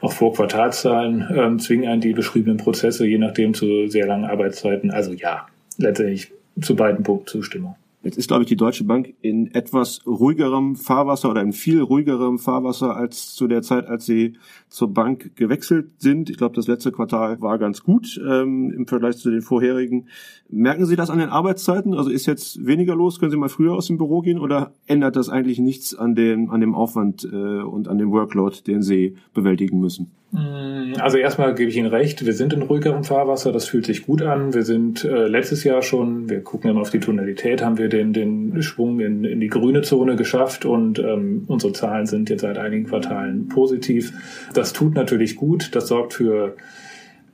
auch 0.00 0.12
vor 0.12 0.32
Quartalszahlen 0.32 1.26
ähm, 1.36 1.58
zwingen 1.58 1.88
einen 1.88 2.00
die 2.00 2.12
beschriebenen 2.12 2.58
Prozesse, 2.58 3.04
je 3.04 3.18
nachdem, 3.18 3.52
zu 3.52 3.88
sehr 3.88 4.06
langen 4.06 4.24
Arbeitszeiten. 4.24 4.92
Also 4.92 5.12
ja, 5.12 5.48
letztendlich 5.76 6.30
zu 6.60 6.76
beiden 6.76 7.02
Punkten 7.02 7.26
Zustimmung. 7.26 7.74
Jetzt 8.04 8.18
ist, 8.18 8.28
glaube 8.28 8.42
ich, 8.42 8.48
die 8.48 8.56
Deutsche 8.56 8.84
Bank 8.84 9.14
in 9.22 9.50
etwas 9.54 10.06
ruhigerem 10.06 10.76
Fahrwasser 10.76 11.30
oder 11.30 11.40
in 11.40 11.54
viel 11.54 11.80
ruhigerem 11.80 12.38
Fahrwasser 12.38 12.94
als 12.94 13.34
zu 13.34 13.48
der 13.48 13.62
Zeit, 13.62 13.86
als 13.86 14.04
sie 14.04 14.34
zur 14.68 14.92
Bank 14.92 15.34
gewechselt 15.36 15.90
sind. 15.98 16.28
Ich 16.28 16.36
glaube, 16.36 16.54
das 16.54 16.66
letzte 16.66 16.92
Quartal 16.92 17.40
war 17.40 17.58
ganz 17.58 17.82
gut 17.82 18.20
ähm, 18.22 18.70
im 18.76 18.86
Vergleich 18.86 19.16
zu 19.16 19.30
den 19.30 19.40
vorherigen. 19.40 20.08
Merken 20.50 20.84
Sie 20.84 20.96
das 20.96 21.08
an 21.08 21.18
den 21.18 21.30
Arbeitszeiten? 21.30 21.94
Also 21.94 22.10
ist 22.10 22.26
jetzt 22.26 22.66
weniger 22.66 22.94
los? 22.94 23.18
Können 23.18 23.30
Sie 23.30 23.38
mal 23.38 23.48
früher 23.48 23.74
aus 23.74 23.86
dem 23.86 23.96
Büro 23.96 24.20
gehen 24.20 24.38
oder 24.38 24.74
ändert 24.86 25.16
das 25.16 25.30
eigentlich 25.30 25.58
nichts 25.58 25.94
an 25.94 26.14
dem, 26.14 26.50
an 26.50 26.60
dem 26.60 26.74
Aufwand 26.74 27.24
äh, 27.24 27.62
und 27.62 27.88
an 27.88 27.96
dem 27.96 28.10
Workload, 28.10 28.58
den 28.66 28.82
Sie 28.82 29.16
bewältigen 29.32 29.80
müssen? 29.80 30.10
Mm, 30.34 30.94
also 30.98 31.16
erstmal 31.16 31.54
gebe 31.54 31.70
ich 31.70 31.76
Ihnen 31.76 31.86
recht, 31.86 32.26
wir 32.26 32.32
sind 32.32 32.52
in 32.52 32.62
ruhigerem 32.62 33.04
Fahrwasser, 33.04 33.52
das 33.52 33.68
fühlt 33.68 33.86
sich 33.86 34.04
gut 34.04 34.20
an. 34.20 34.52
Wir 34.52 34.64
sind 34.64 35.04
äh, 35.04 35.28
letztes 35.28 35.62
Jahr 35.62 35.80
schon, 35.82 36.28
wir 36.28 36.42
gucken 36.42 36.70
immer 36.70 36.80
auf 36.80 36.90
die 36.90 36.98
Tonalität, 36.98 37.62
haben 37.62 37.78
wir 37.78 37.88
den, 37.88 38.12
den 38.12 38.60
Schwung 38.62 38.98
in, 38.98 39.22
in 39.24 39.38
die 39.38 39.46
grüne 39.46 39.82
Zone 39.82 40.16
geschafft 40.16 40.64
und 40.64 40.98
ähm, 40.98 41.44
unsere 41.46 41.72
Zahlen 41.72 42.06
sind 42.06 42.30
jetzt 42.30 42.40
seit 42.40 42.58
einigen 42.58 42.86
Quartalen 42.86 43.48
positiv. 43.48 44.12
Das 44.54 44.72
tut 44.72 44.94
natürlich 44.94 45.36
gut, 45.36 45.76
das 45.76 45.86
sorgt 45.86 46.14
für 46.14 46.56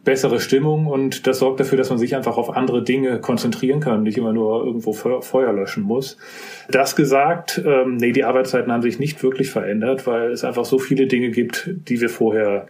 bessere 0.05 0.41
Stimmung 0.41 0.87
und 0.87 1.27
das 1.27 1.39
sorgt 1.39 1.61
dafür, 1.61 1.79
dass 1.79 1.89
man 1.89 1.99
sich 1.99 2.17
einfach 2.17 2.37
auf 2.37 2.55
andere 2.55 2.83
Dinge 2.83 3.19
konzentrieren 3.21 3.81
kann, 3.81 4.03
nicht 4.03 4.19
immer 4.19 4.33
nur 4.33 4.65
irgendwo 4.65 4.93
Feuer 4.93 5.53
löschen 5.53 5.85
muss. 5.85 6.19
Das 6.71 6.97
gesagt, 6.97 7.63
ähm, 7.65 7.97
nee, 7.97 8.13
die 8.13 8.25
Arbeitszeiten 8.25 8.73
haben 8.73 8.83
sich 8.83 8.99
nicht 8.99 9.23
wirklich 9.23 9.51
verändert, 9.51 10.07
weil 10.07 10.33
es 10.33 10.45
einfach 10.45 10.65
so 10.65 10.79
viele 10.79 11.07
Dinge 11.07 11.31
gibt, 11.31 11.71
die 11.89 12.01
wir 12.01 12.09
vorher 12.09 12.69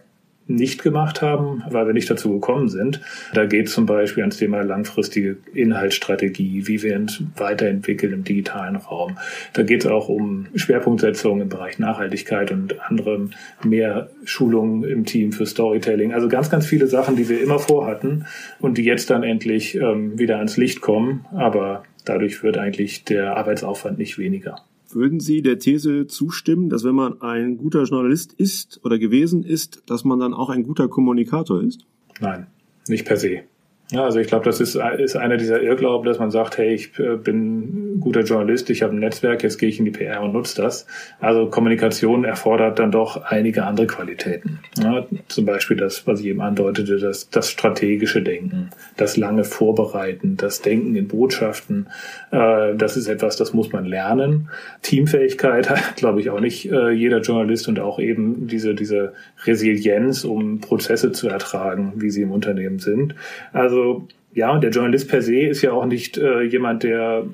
nicht 0.55 0.83
gemacht 0.83 1.21
haben, 1.21 1.63
weil 1.69 1.87
wir 1.87 1.93
nicht 1.93 2.09
dazu 2.09 2.33
gekommen 2.33 2.69
sind. 2.69 3.01
Da 3.33 3.45
geht 3.45 3.69
zum 3.69 3.85
Beispiel 3.85 4.23
ans 4.23 4.37
Thema 4.37 4.61
langfristige 4.61 5.37
Inhaltsstrategie, 5.53 6.67
wie 6.67 6.81
wir 6.83 6.95
uns 6.95 7.23
weiterentwickeln 7.35 8.13
im 8.13 8.23
digitalen 8.23 8.75
Raum. 8.75 9.17
Da 9.53 9.63
geht 9.63 9.85
es 9.85 9.91
auch 9.91 10.09
um 10.09 10.47
Schwerpunktsetzung 10.55 11.41
im 11.41 11.49
Bereich 11.49 11.79
Nachhaltigkeit 11.79 12.51
und 12.51 12.79
anderem, 12.81 13.31
mehr 13.63 14.09
Schulungen 14.25 14.83
im 14.83 15.05
Team 15.05 15.31
für 15.31 15.45
Storytelling. 15.45 16.13
Also 16.13 16.27
ganz, 16.27 16.49
ganz 16.49 16.65
viele 16.65 16.87
Sachen, 16.87 17.15
die 17.15 17.29
wir 17.29 17.41
immer 17.41 17.59
vorhatten 17.59 18.25
und 18.59 18.77
die 18.77 18.83
jetzt 18.83 19.09
dann 19.09 19.23
endlich 19.23 19.75
ähm, 19.75 20.17
wieder 20.17 20.37
ans 20.37 20.57
Licht 20.57 20.81
kommen. 20.81 21.25
Aber 21.31 21.83
dadurch 22.05 22.43
wird 22.43 22.57
eigentlich 22.57 23.03
der 23.03 23.37
Arbeitsaufwand 23.37 23.97
nicht 23.97 24.17
weniger. 24.17 24.57
Würden 24.95 25.19
Sie 25.19 25.41
der 25.41 25.59
These 25.59 26.07
zustimmen, 26.07 26.69
dass 26.69 26.83
wenn 26.83 26.95
man 26.95 27.21
ein 27.21 27.57
guter 27.57 27.83
Journalist 27.83 28.33
ist 28.33 28.79
oder 28.83 28.99
gewesen 28.99 29.43
ist, 29.43 29.83
dass 29.85 30.03
man 30.03 30.19
dann 30.19 30.33
auch 30.33 30.49
ein 30.49 30.63
guter 30.63 30.87
Kommunikator 30.87 31.61
ist? 31.61 31.85
Nein, 32.19 32.47
nicht 32.87 33.05
per 33.05 33.17
se. 33.17 33.43
Ja, 33.91 34.05
also 34.05 34.19
ich 34.19 34.27
glaube, 34.27 34.45
das 34.45 34.61
ist, 34.61 34.75
ist 34.75 35.17
einer 35.17 35.35
dieser 35.35 35.61
Irrglauben, 35.61 36.07
dass 36.07 36.17
man 36.17 36.31
sagt, 36.31 36.57
hey, 36.57 36.73
ich 36.73 36.97
äh, 36.97 37.17
bin 37.17 37.99
guter 37.99 38.21
Journalist, 38.21 38.69
ich 38.69 38.83
habe 38.83 38.95
ein 38.95 38.99
Netzwerk, 38.99 39.43
jetzt 39.43 39.57
gehe 39.57 39.67
ich 39.67 39.79
in 39.79 39.85
die 39.85 39.91
PR 39.91 40.21
und 40.21 40.31
nutze 40.31 40.61
das. 40.61 40.87
Also 41.19 41.47
Kommunikation 41.47 42.23
erfordert 42.23 42.79
dann 42.79 42.91
doch 42.91 43.21
einige 43.23 43.65
andere 43.65 43.87
Qualitäten. 43.87 44.59
Ja, 44.81 45.05
zum 45.27 45.45
Beispiel 45.45 45.75
das, 45.75 46.07
was 46.07 46.21
ich 46.21 46.27
eben 46.27 46.39
andeutete, 46.39 46.99
das, 46.99 47.29
das 47.29 47.51
strategische 47.51 48.21
Denken, 48.21 48.69
das 48.95 49.17
lange 49.17 49.43
Vorbereiten, 49.43 50.37
das 50.37 50.61
Denken 50.61 50.95
in 50.95 51.09
Botschaften. 51.09 51.87
Äh, 52.31 52.75
das 52.75 52.95
ist 52.95 53.09
etwas, 53.09 53.35
das 53.35 53.53
muss 53.53 53.73
man 53.73 53.83
lernen. 53.83 54.49
Teamfähigkeit 54.83 55.69
hat, 55.69 55.97
glaube 55.97 56.21
ich, 56.21 56.29
auch 56.29 56.39
nicht 56.39 56.71
äh, 56.71 56.91
jeder 56.91 57.19
Journalist 57.19 57.67
und 57.67 57.81
auch 57.81 57.99
eben 57.99 58.47
diese, 58.47 58.73
diese 58.73 59.13
Resilienz, 59.43 60.23
um 60.23 60.61
Prozesse 60.61 61.11
zu 61.11 61.27
ertragen, 61.27 61.93
wie 61.97 62.09
sie 62.09 62.21
im 62.21 62.31
Unternehmen 62.31 62.79
sind. 62.79 63.15
Also 63.51 63.80
also 63.81 64.07
ja, 64.33 64.57
der 64.59 64.69
Journalist 64.69 65.09
per 65.09 65.21
se 65.21 65.39
ist 65.39 65.61
ja 65.61 65.73
auch 65.73 65.85
nicht 65.85 66.17
äh, 66.17 66.43
jemand, 66.43 66.83
der 66.83 67.25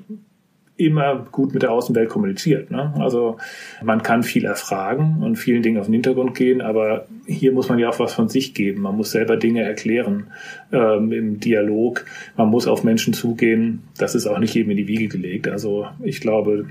immer 0.76 1.26
gut 1.32 1.52
mit 1.52 1.62
der 1.62 1.72
Außenwelt 1.72 2.08
kommuniziert. 2.08 2.70
Ne? 2.70 2.94
Also 2.98 3.36
man 3.82 4.02
kann 4.02 4.22
viel 4.22 4.44
erfragen 4.44 5.22
und 5.22 5.36
vielen 5.36 5.62
Dingen 5.62 5.78
auf 5.78 5.86
den 5.86 5.94
Hintergrund 5.94 6.36
gehen, 6.36 6.60
aber 6.60 7.06
hier 7.26 7.52
muss 7.52 7.68
man 7.68 7.80
ja 7.80 7.88
auch 7.88 7.98
was 7.98 8.14
von 8.14 8.28
sich 8.28 8.54
geben. 8.54 8.82
Man 8.82 8.96
muss 8.96 9.10
selber 9.10 9.36
Dinge 9.36 9.62
erklären 9.62 10.28
ähm, 10.72 11.10
im 11.12 11.40
Dialog. 11.40 12.04
Man 12.36 12.48
muss 12.48 12.68
auf 12.68 12.84
Menschen 12.84 13.12
zugehen. 13.12 13.82
Das 13.98 14.14
ist 14.14 14.28
auch 14.28 14.38
nicht 14.38 14.54
jedem 14.54 14.70
in 14.70 14.76
die 14.76 14.88
Wiege 14.88 15.08
gelegt. 15.08 15.48
Also 15.48 15.88
ich 16.00 16.20
glaube, 16.20 16.66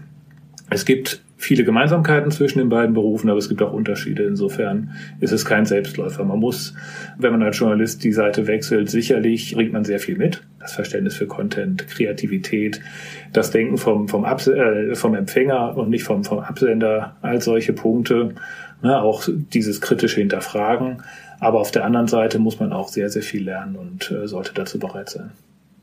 es 0.70 0.86
gibt 0.86 1.22
viele 1.38 1.64
Gemeinsamkeiten 1.64 2.32
zwischen 2.32 2.60
den 2.60 2.70
beiden 2.70 2.94
Berufen, 2.94 3.30
aber 3.30 3.38
es 3.38 3.48
gibt 3.48 3.62
auch 3.62 3.72
Unterschiede. 3.72 4.24
Insofern 4.24 4.92
ist 5.20 5.32
es 5.32 5.46
kein 5.46 5.66
Selbstläufer. 5.66 6.26
Man 6.26 6.40
muss, 6.40 6.74
wenn 7.18 7.32
man 7.32 7.44
als 7.44 7.60
Journalist 7.60 8.04
die 8.04 8.12
Seite 8.12 8.48
wechselt, 8.48 8.90
sicherlich 8.90 9.54
bringt 9.54 9.72
man 9.72 9.86
sehr 9.86 10.00
viel 10.00 10.18
mit. 10.18 10.44
Das 10.60 10.74
Verständnis 10.74 11.16
für 11.16 11.28
Content, 11.28 11.88
Kreativität, 11.88 12.82
das 13.32 13.52
Denken 13.52 13.78
vom, 13.78 14.08
vom, 14.08 14.26
Abs 14.26 14.48
äh, 14.48 14.96
vom 14.96 15.14
Empfänger 15.14 15.78
und 15.78 15.90
nicht 15.90 16.04
vom, 16.04 16.24
vom 16.24 16.40
Absender, 16.40 17.16
all 17.22 17.42
solche 17.42 17.72
Punkte. 17.72 18.34
Ne, 18.82 19.02
auch 19.02 19.28
dieses 19.28 19.82
kritische 19.82 20.20
Hinterfragen. 20.20 21.04
Aber 21.40 21.60
auf 21.60 21.72
der 21.72 21.86
anderen 21.86 22.08
Seite 22.08 22.40
muss 22.40 22.60
man 22.60 22.74
auch 22.74 22.90
sehr, 22.90 23.10
sehr 23.10 23.24
viel 23.24 23.44
lernen 23.44 23.76
und 23.76 24.12
äh, 24.12 24.28
sollte 24.28 24.54
dazu 24.54 24.80
bereit 24.80 25.10
sein. 25.10 25.32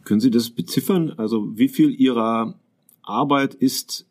Können 0.04 0.20
Sie 0.20 0.30
das 0.30 0.50
beziffern? 0.50 1.12
Also 1.16 1.56
wie 1.56 1.68
viel 1.68 1.90
Ihrer 1.90 2.54
Arbeit 3.02 3.54
ist 3.54 4.06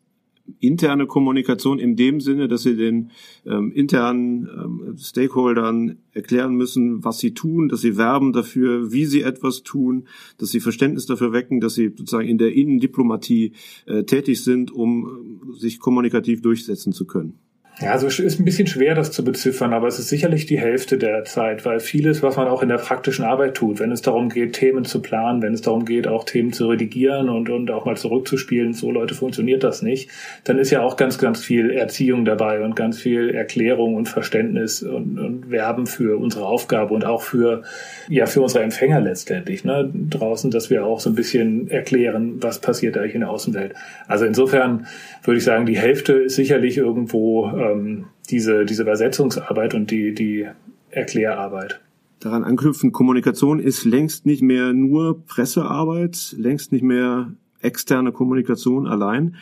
interne 0.60 1.06
Kommunikation 1.06 1.78
in 1.78 1.96
dem 1.96 2.20
Sinne, 2.20 2.48
dass 2.48 2.62
sie 2.62 2.76
den 2.76 3.10
ähm, 3.46 3.72
internen 3.72 4.46
ähm, 4.46 4.96
Stakeholdern 4.98 5.98
erklären 6.12 6.54
müssen, 6.54 7.04
was 7.04 7.18
sie 7.18 7.32
tun, 7.34 7.68
dass 7.68 7.80
sie 7.80 7.96
werben 7.96 8.32
dafür, 8.32 8.92
wie 8.92 9.06
sie 9.06 9.22
etwas 9.22 9.62
tun, 9.62 10.06
dass 10.38 10.50
sie 10.50 10.60
Verständnis 10.60 11.06
dafür 11.06 11.32
wecken, 11.32 11.60
dass 11.60 11.74
sie 11.74 11.92
sozusagen 11.96 12.28
in 12.28 12.38
der 12.38 12.52
Innendiplomatie 12.52 13.52
äh, 13.86 14.04
tätig 14.04 14.42
sind, 14.42 14.70
um 14.70 15.52
äh, 15.56 15.58
sich 15.58 15.80
kommunikativ 15.80 16.42
durchsetzen 16.42 16.92
zu 16.92 17.06
können. 17.06 17.38
Ja, 17.80 17.90
also 17.90 18.06
es 18.06 18.20
ist 18.20 18.38
ein 18.38 18.44
bisschen 18.44 18.68
schwer, 18.68 18.94
das 18.94 19.10
zu 19.10 19.24
beziffern, 19.24 19.72
aber 19.72 19.88
es 19.88 19.98
ist 19.98 20.08
sicherlich 20.08 20.46
die 20.46 20.60
Hälfte 20.60 20.96
der 20.96 21.24
Zeit, 21.24 21.64
weil 21.64 21.80
vieles, 21.80 22.22
was 22.22 22.36
man 22.36 22.46
auch 22.46 22.62
in 22.62 22.68
der 22.68 22.78
praktischen 22.78 23.24
Arbeit 23.24 23.54
tut, 23.56 23.80
wenn 23.80 23.90
es 23.90 24.00
darum 24.00 24.28
geht, 24.28 24.52
Themen 24.52 24.84
zu 24.84 25.02
planen, 25.02 25.42
wenn 25.42 25.54
es 25.54 25.60
darum 25.60 25.84
geht, 25.84 26.06
auch 26.06 26.22
Themen 26.22 26.52
zu 26.52 26.68
redigieren 26.68 27.28
und, 27.28 27.50
und 27.50 27.72
auch 27.72 27.84
mal 27.84 27.96
zurückzuspielen, 27.96 28.74
so 28.74 28.92
Leute 28.92 29.16
funktioniert 29.16 29.64
das 29.64 29.82
nicht, 29.82 30.08
dann 30.44 30.58
ist 30.58 30.70
ja 30.70 30.82
auch 30.82 30.96
ganz, 30.96 31.18
ganz 31.18 31.42
viel 31.42 31.72
Erziehung 31.72 32.24
dabei 32.24 32.62
und 32.62 32.76
ganz 32.76 33.00
viel 33.00 33.30
Erklärung 33.30 33.96
und 33.96 34.08
Verständnis 34.08 34.84
und, 34.84 35.18
und 35.18 35.50
Werben 35.50 35.88
für 35.88 36.16
unsere 36.16 36.46
Aufgabe 36.46 36.94
und 36.94 37.04
auch 37.04 37.22
für, 37.22 37.62
ja, 38.08 38.26
für 38.26 38.40
unsere 38.40 38.62
Empfänger 38.62 39.00
letztendlich, 39.00 39.64
ne, 39.64 39.90
draußen, 39.92 40.52
dass 40.52 40.70
wir 40.70 40.86
auch 40.86 41.00
so 41.00 41.10
ein 41.10 41.16
bisschen 41.16 41.68
erklären, 41.68 42.36
was 42.40 42.60
passiert 42.60 42.96
eigentlich 42.96 43.16
in 43.16 43.22
der 43.22 43.30
Außenwelt. 43.30 43.74
Also 44.06 44.26
insofern 44.26 44.86
würde 45.24 45.38
ich 45.38 45.44
sagen, 45.44 45.66
die 45.66 45.78
Hälfte 45.78 46.12
ist 46.12 46.36
sicherlich 46.36 46.76
irgendwo, 46.76 47.50
ähm, 47.64 48.06
diese, 48.30 48.64
diese 48.64 48.82
Übersetzungsarbeit 48.82 49.74
und 49.74 49.90
die, 49.90 50.14
die 50.14 50.46
Erklärarbeit. 50.90 51.80
Daran 52.20 52.44
anknüpfen, 52.44 52.92
Kommunikation 52.92 53.60
ist 53.60 53.84
längst 53.84 54.24
nicht 54.24 54.42
mehr 54.42 54.72
nur 54.72 55.24
Pressearbeit, 55.26 56.34
längst 56.38 56.72
nicht 56.72 56.84
mehr 56.84 57.34
externe 57.60 58.12
Kommunikation 58.12 58.86
allein. 58.86 59.36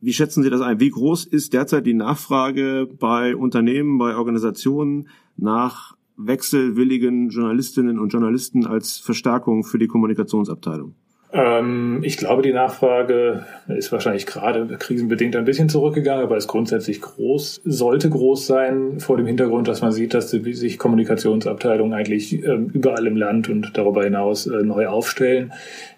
Wie 0.00 0.12
schätzen 0.12 0.42
Sie 0.42 0.50
das 0.50 0.60
ein? 0.60 0.78
Wie 0.80 0.90
groß 0.90 1.24
ist 1.24 1.52
derzeit 1.52 1.86
die 1.86 1.94
Nachfrage 1.94 2.88
bei 2.98 3.34
Unternehmen, 3.34 3.98
bei 3.98 4.16
Organisationen 4.16 5.08
nach 5.36 5.96
wechselwilligen 6.16 7.30
Journalistinnen 7.30 7.98
und 7.98 8.12
Journalisten 8.12 8.66
als 8.66 8.98
Verstärkung 8.98 9.64
für 9.64 9.78
die 9.78 9.88
Kommunikationsabteilung? 9.88 10.94
Ähm, 11.32 12.00
ich 12.02 12.16
glaube, 12.16 12.42
die 12.42 12.52
Nachfrage 12.52 13.44
ist 13.68 13.90
wahrscheinlich 13.90 14.26
gerade 14.26 14.66
krisenbedingt 14.78 15.34
ein 15.36 15.44
bisschen 15.44 15.68
zurückgegangen, 15.68 16.24
aber 16.24 16.36
ist 16.36 16.46
grundsätzlich 16.46 17.00
groß, 17.00 17.62
sollte 17.64 18.08
groß 18.08 18.46
sein 18.46 19.00
vor 19.00 19.16
dem 19.16 19.26
Hintergrund, 19.26 19.66
dass 19.68 19.82
man 19.82 19.92
sieht, 19.92 20.14
dass 20.14 20.30
sich 20.30 20.78
Kommunikationsabteilungen 20.78 21.92
eigentlich 21.92 22.44
ähm, 22.44 22.70
überall 22.72 23.06
im 23.06 23.16
Land 23.16 23.48
und 23.48 23.76
darüber 23.76 24.04
hinaus 24.04 24.46
äh, 24.46 24.62
neu 24.62 24.86
aufstellen 24.86 25.52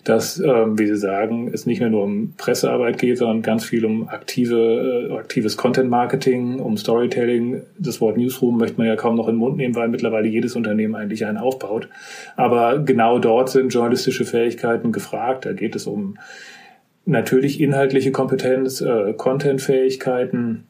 dass, 0.09 0.41
ähm, 0.41 0.79
wie 0.79 0.87
Sie 0.87 0.97
sagen, 0.97 1.51
es 1.53 1.67
nicht 1.67 1.81
mehr 1.81 1.91
nur 1.91 2.05
um 2.05 2.33
Pressearbeit 2.38 2.99
geht, 2.99 3.19
sondern 3.19 3.43
ganz 3.43 3.64
viel 3.64 3.85
um 3.85 4.09
aktive, 4.09 5.11
äh, 5.11 5.19
aktives 5.19 5.59
Content-Marketing, 5.59 6.61
um 6.61 6.79
Storytelling. 6.79 7.62
Das 7.79 8.01
Wort 8.01 8.17
Newsroom 8.17 8.57
möchte 8.57 8.79
man 8.79 8.87
ja 8.87 8.97
kaum 8.97 9.17
noch 9.17 9.29
in 9.29 9.35
den 9.35 9.41
Mund 9.41 9.59
nehmen, 9.59 9.75
weil 9.75 9.88
mittlerweile 9.88 10.27
jedes 10.27 10.57
Unternehmen 10.57 10.95
eigentlich 10.95 11.27
einen 11.27 11.37
aufbaut. 11.37 11.88
Aber 12.37 12.79
genau 12.79 13.19
dort 13.19 13.51
sind 13.51 13.69
journalistische 13.69 14.25
Fähigkeiten 14.25 14.93
gefragt. 14.93 15.17
Da 15.44 15.52
geht 15.52 15.76
es 15.76 15.87
um 15.87 16.18
natürlich 17.04 17.61
inhaltliche 17.61 18.12
Kompetenz, 18.12 18.81
äh, 18.81 19.14
Content-Fähigkeiten, 19.14 20.64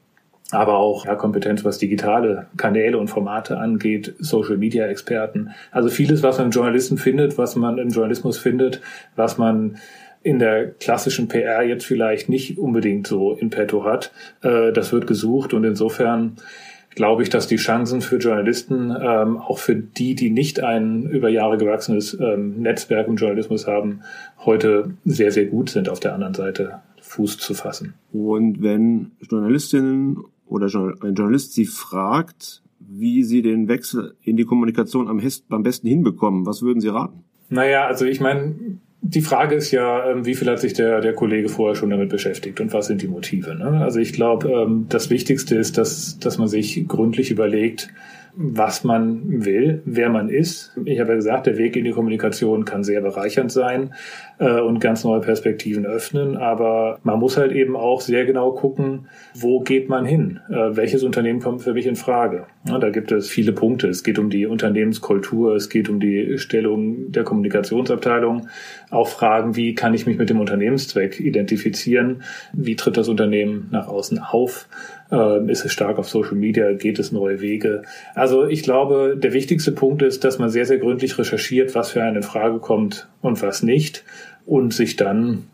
aber 0.50 0.78
auch 0.78 1.04
ja, 1.04 1.14
Kompetenz, 1.14 1.64
was 1.64 1.78
digitale 1.78 2.46
Kanäle 2.56 2.98
und 2.98 3.08
Formate 3.08 3.58
angeht, 3.58 4.14
Social-Media-Experten. 4.18 5.50
Also 5.70 5.88
vieles, 5.88 6.22
was 6.22 6.38
man 6.38 6.46
im 6.46 6.52
Journalisten 6.52 6.96
findet, 6.96 7.37
was 7.37 7.56
man 7.56 7.78
im 7.78 7.88
Journalismus 7.88 8.38
findet, 8.38 8.80
was 9.16 9.37
man 9.37 9.78
in 10.22 10.38
der 10.38 10.70
klassischen 10.70 11.28
PR 11.28 11.62
jetzt 11.62 11.84
vielleicht 11.84 12.28
nicht 12.28 12.58
unbedingt 12.58 13.06
so 13.06 13.32
in 13.32 13.50
petto 13.50 13.84
hat. 13.84 14.12
Äh, 14.42 14.72
das 14.72 14.92
wird 14.92 15.06
gesucht 15.06 15.54
und 15.54 15.64
insofern 15.64 16.37
glaube 16.98 17.22
ich, 17.22 17.30
dass 17.30 17.46
die 17.46 17.56
Chancen 17.56 18.00
für 18.00 18.16
Journalisten, 18.16 18.90
ähm, 18.90 19.37
auch 19.38 19.58
für 19.58 19.76
die, 19.76 20.16
die 20.16 20.30
nicht 20.30 20.64
ein 20.64 21.04
über 21.04 21.28
Jahre 21.28 21.56
gewachsenes 21.56 22.18
ähm, 22.20 22.61
Netzwerk 22.61 23.06
im 23.06 23.14
Journalismus 23.14 23.68
haben, 23.68 24.00
heute 24.44 24.90
sehr, 25.04 25.30
sehr 25.30 25.46
gut 25.46 25.70
sind, 25.70 25.88
auf 25.88 26.00
der 26.00 26.12
anderen 26.12 26.34
Seite 26.34 26.80
Fuß 27.00 27.38
zu 27.38 27.54
fassen. 27.54 27.94
Und 28.12 28.62
wenn 28.62 29.12
Journalistinnen 29.20 30.18
oder 30.48 30.66
ein 30.66 31.14
Journalist 31.14 31.52
sie 31.52 31.66
fragt, 31.66 32.62
wie 32.80 33.22
sie 33.22 33.42
den 33.42 33.68
Wechsel 33.68 34.16
in 34.22 34.37
die 34.37 34.44
Kommunikation 34.44 35.06
am, 35.06 35.62
besten 35.62 35.87
hinbekommen, 35.87 36.46
was 36.46 36.62
würden 36.62 36.80
Sie 36.80 36.88
raten? 36.88 37.22
Naja, 37.48 37.87
also 37.87 38.06
ich 38.06 38.20
meine, 38.20 38.56
die 39.00 39.20
Frage 39.20 39.54
ist 39.54 39.70
ja, 39.70 40.11
ähm, 40.11 40.26
wie 40.26 40.34
viel 40.34 40.48
hat 40.48 40.61
sich 40.61 40.72
der, 40.72 41.00
der 41.00 41.14
Kollege 41.14 41.48
vorher 41.48 41.76
schon 41.76 41.90
damit 41.90 42.08
beschäftigt 42.08 42.61
und 42.61 42.72
was 42.72 42.88
sind 42.88 43.00
die 43.00 43.08
Motive? 43.08 43.54
Ne? 43.54 43.80
Also 43.82 44.00
ich 44.00 44.12
glaube, 44.12 44.48
ähm, 44.50 44.87
das 44.88 45.08
Wichtigste 45.11 45.56
ist, 45.56 45.78
dass, 45.78 46.18
dass 46.18 46.38
man 46.38 46.48
sich 46.48 46.87
gründlich 46.88 47.30
überlegt, 47.30 47.88
was 48.40 48.85
man 48.85 49.44
will, 49.44 49.83
wer 49.85 50.11
man 50.11 50.29
ist. 50.29 50.72
Ich 50.85 51.01
habe 51.01 51.11
ja 51.11 51.16
gesagt, 51.16 51.48
der 51.48 51.59
Weg 51.59 51.74
in 51.74 51.83
die 51.83 51.90
Kommunikation 51.90 52.64
kann 52.64 52.85
sehr 52.85 53.01
bereichernd 53.01 53.51
sein 53.51 53.94
äh, 54.38 54.61
und 54.61 54.79
ganz 54.79 55.03
neue 55.03 55.20
Perspektiven 55.20 55.85
öffnen, 55.85 56.37
aber 56.37 57.01
man 57.03 57.18
muss 57.18 57.37
halt 57.37 57.51
eben 57.51 57.74
auch 57.74 58.01
sehr 58.01 58.27
genau 58.27 58.53
gucken, 58.53 59.09
wo 59.35 59.59
geht 59.59 59.88
man 59.88 60.05
hin? 60.05 60.38
Äh, 60.51 60.77
welches 60.77 61.03
Unternehmen 61.03 61.40
kommt 61.40 61.62
für 61.62 61.74
mich 61.74 61.87
in 61.87 61.96
Frage? 61.96 62.46
Ja, 62.68 62.79
da 62.79 62.90
gibt 62.90 63.11
es 63.11 63.29
viele 63.29 63.53
Punkte. 63.53 63.88
Es 63.88 64.05
geht 64.05 64.20
um 64.20 64.31
die 64.31 64.46
Unternehmenskultur, 64.46 65.57
es 65.57 65.68
geht 65.68 65.88
um 65.88 65.98
die 65.98 66.38
Stellung 66.38 67.11
der 67.11 67.24
Kommunikationsabteilung, 67.24 68.46
auch 68.90 69.09
Fragen, 69.09 69.57
wie 69.57 69.74
kann 69.74 69.94
ich 69.94 70.07
mich 70.07 70.16
mit 70.16 70.31
dem 70.31 70.38
Unternehmenszweck 70.38 71.18
identifizieren? 71.18 72.22
Wie 72.53 72.77
tritt 72.77 72.96
das 72.96 73.09
Unternehmen 73.09 73.66
nach 73.72 73.88
außen 73.88 74.20
auf? 74.20 74.68
Ähm, 75.11 75.49
ist 75.49 75.64
es 75.64 75.73
stark 75.73 75.99
auf 75.99 76.09
Social 76.09 76.35
Media? 76.35 76.73
Geht 76.73 76.99
es 76.99 77.12
neue 77.12 77.40
Wege? 77.40 77.83
Also 78.14 78.47
ich 78.47 78.62
glaube, 78.62 79.16
der 79.16 79.33
wichtigste 79.33 79.73
Punkt 79.73 80.03
ist, 80.03 80.25
dass 80.25 80.38
man 80.38 80.51
sehr, 80.51 80.66
sehr 80.66 80.79
gründlich 80.79 81.18
recherchiert, 81.18 81.75
was 81.75 81.90
für 81.90 82.03
einen 82.03 82.16
in 82.16 82.23
Frage 82.23 82.59
kommt 82.59 83.09
und 83.23 83.40
was 83.42 83.62
nicht 83.62 84.05
und 84.44 84.75
sich 84.75 84.97
dann 84.97 85.44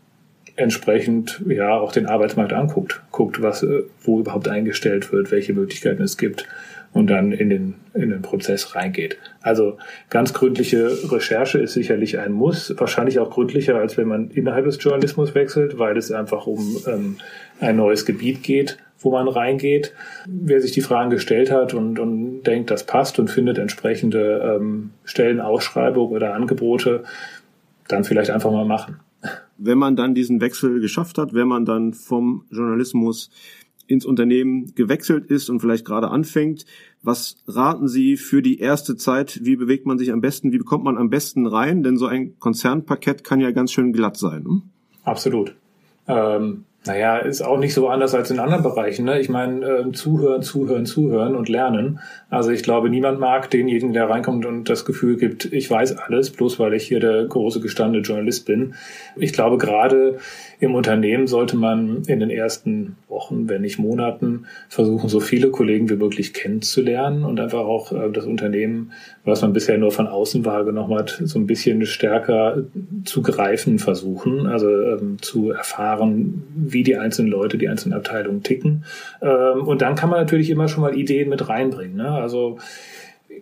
entsprechend 0.57 1.41
ja 1.47 1.77
auch 1.77 1.91
den 1.91 2.05
Arbeitsmarkt 2.05 2.53
anguckt, 2.53 3.01
guckt, 3.11 3.41
was 3.41 3.63
äh, 3.63 3.83
wo 4.01 4.19
überhaupt 4.19 4.47
eingestellt 4.47 5.11
wird, 5.11 5.31
welche 5.31 5.53
Möglichkeiten 5.53 6.01
es 6.01 6.17
gibt 6.17 6.47
und 6.95 7.07
dann 7.07 7.33
in 7.33 7.49
den 7.49 7.73
in 7.93 8.09
den 8.09 8.21
Prozess 8.21 8.73
reingeht. 8.73 9.17
Also 9.41 9.77
ganz 10.09 10.33
gründliche 10.33 11.11
Recherche 11.11 11.59
ist 11.59 11.73
sicherlich 11.73 12.17
ein 12.19 12.31
Muss, 12.31 12.73
wahrscheinlich 12.77 13.19
auch 13.19 13.29
gründlicher 13.29 13.75
als 13.75 13.97
wenn 13.97 14.07
man 14.07 14.29
innerhalb 14.31 14.65
des 14.65 14.81
Journalismus 14.81 15.35
wechselt, 15.35 15.77
weil 15.77 15.97
es 15.97 16.11
einfach 16.11 16.47
um 16.47 16.77
ähm, 16.87 17.17
ein 17.59 17.75
neues 17.75 18.05
Gebiet 18.05 18.43
geht 18.43 18.77
wo 19.01 19.11
man 19.11 19.27
reingeht. 19.27 19.93
Wer 20.25 20.61
sich 20.61 20.71
die 20.71 20.81
Fragen 20.81 21.11
gestellt 21.11 21.51
hat 21.51 21.75
und, 21.75 21.99
und 21.99 22.41
denkt, 22.41 22.71
das 22.71 22.87
passt 22.87 23.19
und 23.19 23.29
findet 23.29 23.59
entsprechende 23.59 24.57
ähm, 24.57 24.91
Stellenausschreibungen 25.03 26.15
oder 26.15 26.33
Angebote, 26.33 27.03
dann 27.87 28.03
vielleicht 28.03 28.31
einfach 28.31 28.51
mal 28.51 28.65
machen. 28.65 28.99
Wenn 29.57 29.77
man 29.77 29.95
dann 29.95 30.15
diesen 30.15 30.41
Wechsel 30.41 30.79
geschafft 30.79 31.19
hat, 31.19 31.35
wenn 31.35 31.47
man 31.47 31.65
dann 31.65 31.93
vom 31.93 32.45
Journalismus 32.49 33.29
ins 33.87 34.05
Unternehmen 34.05 34.73
gewechselt 34.75 35.25
ist 35.27 35.49
und 35.49 35.59
vielleicht 35.59 35.85
gerade 35.85 36.09
anfängt, 36.09 36.65
was 37.03 37.37
raten 37.47 37.87
Sie 37.87 38.17
für 38.17 38.41
die 38.41 38.59
erste 38.59 38.95
Zeit? 38.95 39.39
Wie 39.43 39.55
bewegt 39.55 39.85
man 39.85 39.97
sich 39.97 40.11
am 40.11 40.21
besten? 40.21 40.51
Wie 40.51 40.57
bekommt 40.57 40.83
man 40.83 40.97
am 40.97 41.09
besten 41.09 41.45
rein? 41.45 41.83
Denn 41.83 41.97
so 41.97 42.07
ein 42.07 42.39
Konzernpaket 42.39 43.23
kann 43.23 43.39
ja 43.39 43.51
ganz 43.51 43.71
schön 43.71 43.93
glatt 43.93 44.17
sein. 44.17 44.45
Hm? 44.45 44.61
Absolut. 45.03 45.55
Ähm, 46.07 46.65
naja, 46.85 47.17
ist 47.17 47.41
auch 47.41 47.57
nicht 47.57 47.73
so 47.73 47.89
anders 47.89 48.13
als 48.13 48.29
in 48.29 48.39
anderen 48.39 48.61
Bereichen. 48.61 49.05
Ne? 49.05 49.19
Ich 49.19 49.29
meine, 49.29 49.65
äh, 49.65 49.91
zuhören, 49.91 50.43
zuhören, 50.43 50.85
zuhören 50.85 51.35
und 51.35 51.49
lernen. 51.49 51.99
Also 52.29 52.51
ich 52.51 52.61
glaube, 52.61 52.89
niemand 52.89 53.19
mag 53.19 53.49
denjenigen, 53.49 53.93
der 53.93 54.09
reinkommt 54.09 54.45
und 54.45 54.69
das 54.69 54.85
Gefühl 54.85 55.17
gibt, 55.17 55.45
ich 55.45 55.69
weiß 55.69 55.97
alles, 55.97 56.29
bloß 56.29 56.59
weil 56.59 56.73
ich 56.73 56.87
hier 56.87 56.99
der 56.99 57.25
große 57.25 57.59
gestandene 57.59 58.03
Journalist 58.03 58.45
bin. 58.45 58.75
Ich 59.15 59.33
glaube, 59.33 59.57
gerade 59.57 60.19
im 60.59 60.75
Unternehmen 60.75 61.27
sollte 61.27 61.57
man 61.57 62.03
in 62.07 62.19
den 62.19 62.29
ersten 62.29 62.95
Wochen, 63.07 63.49
wenn 63.49 63.61
nicht 63.61 63.79
Monaten, 63.79 64.45
versuchen, 64.69 65.09
so 65.09 65.19
viele 65.19 65.49
Kollegen 65.49 65.89
wie 65.89 65.95
möglich 65.95 66.33
kennenzulernen 66.33 67.23
und 67.23 67.39
einfach 67.39 67.59
auch 67.59 67.91
äh, 67.91 68.11
das 68.11 68.25
Unternehmen, 68.25 68.91
was 69.23 69.41
man 69.41 69.53
bisher 69.53 69.77
nur 69.77 69.91
von 69.91 70.07
außen 70.07 70.45
wahrgenommen 70.45 70.97
hat, 70.97 71.21
so 71.23 71.39
ein 71.39 71.47
bisschen 71.47 71.85
stärker 71.85 72.63
zu 73.03 73.21
greifen 73.21 73.79
versuchen, 73.79 74.47
also 74.47 74.69
ähm, 74.69 75.17
zu 75.21 75.51
erfahren, 75.51 76.43
wie 76.55 76.83
die 76.83 76.97
einzelnen 76.97 77.31
Leute, 77.31 77.57
die 77.57 77.67
einzelnen 77.67 77.97
Abteilungen 77.97 78.43
ticken. 78.43 78.85
Ähm, 79.21 79.63
und 79.65 79.81
dann 79.81 79.95
kann 79.95 80.09
man 80.09 80.19
natürlich 80.19 80.49
immer 80.49 80.67
schon 80.67 80.81
mal 80.81 80.97
Ideen 80.97 81.29
mit 81.29 81.47
reinbringen. 81.49 81.97
Ne? 81.97 82.09
Also 82.09 82.57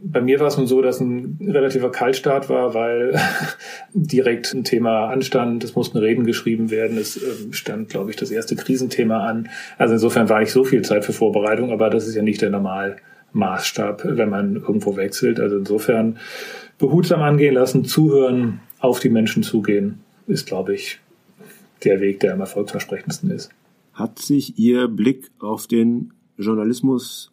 bei 0.01 0.21
mir 0.21 0.39
war 0.39 0.47
es 0.47 0.58
nun 0.58 0.67
so, 0.67 0.82
dass 0.82 0.99
ein 0.99 1.38
relativer 1.41 1.91
Kaltstart 1.91 2.49
war, 2.49 2.73
weil 2.73 3.19
direkt 3.93 4.53
ein 4.53 4.63
Thema 4.63 5.08
anstand. 5.08 5.63
Es 5.63 5.75
mussten 5.75 5.97
Reden 5.97 6.25
geschrieben 6.25 6.71
werden. 6.71 6.97
Es 6.97 7.17
ähm, 7.17 7.53
stand, 7.53 7.89
glaube 7.89 8.12
ich, 8.12 8.15
das 8.15 8.32
erste 8.32 8.56
Krisenthema 8.56 9.25
an. 9.25 9.49
Also 9.77 9.93
insofern 9.93 10.29
war 10.29 10.39
nicht 10.39 10.51
so 10.51 10.63
viel 10.63 10.82
Zeit 10.84 11.06
für 11.06 11.13
Vorbereitung, 11.13 11.71
aber 11.71 11.89
das 11.89 12.08
ist 12.08 12.15
ja 12.15 12.21
nicht 12.21 12.41
der 12.41 12.49
Normalmaßstab, 12.49 14.01
wenn 14.06 14.29
man 14.29 14.56
irgendwo 14.56 14.95
wechselt. 14.95 15.39
Also 15.39 15.58
insofern 15.58 16.17
behutsam 16.77 17.21
angehen 17.21 17.56
lassen, 17.56 17.86
zuhören, 17.86 18.60
auf 18.79 18.99
die 18.99 19.10
Menschen 19.10 19.43
zugehen, 19.43 19.99
ist, 20.27 20.45
glaube 20.45 20.73
ich, 20.73 20.99
der 21.84 21.99
Weg, 22.01 22.19
der 22.19 22.34
am 22.34 22.39
erfolgsversprechendsten 22.39 23.32
ist. 23.32 23.49
Hat 23.93 24.19
sich 24.19 24.58
Ihr 24.58 24.88
Blick 24.88 25.32
auf 25.39 25.67
den 25.67 26.13
Journalismus 26.38 27.33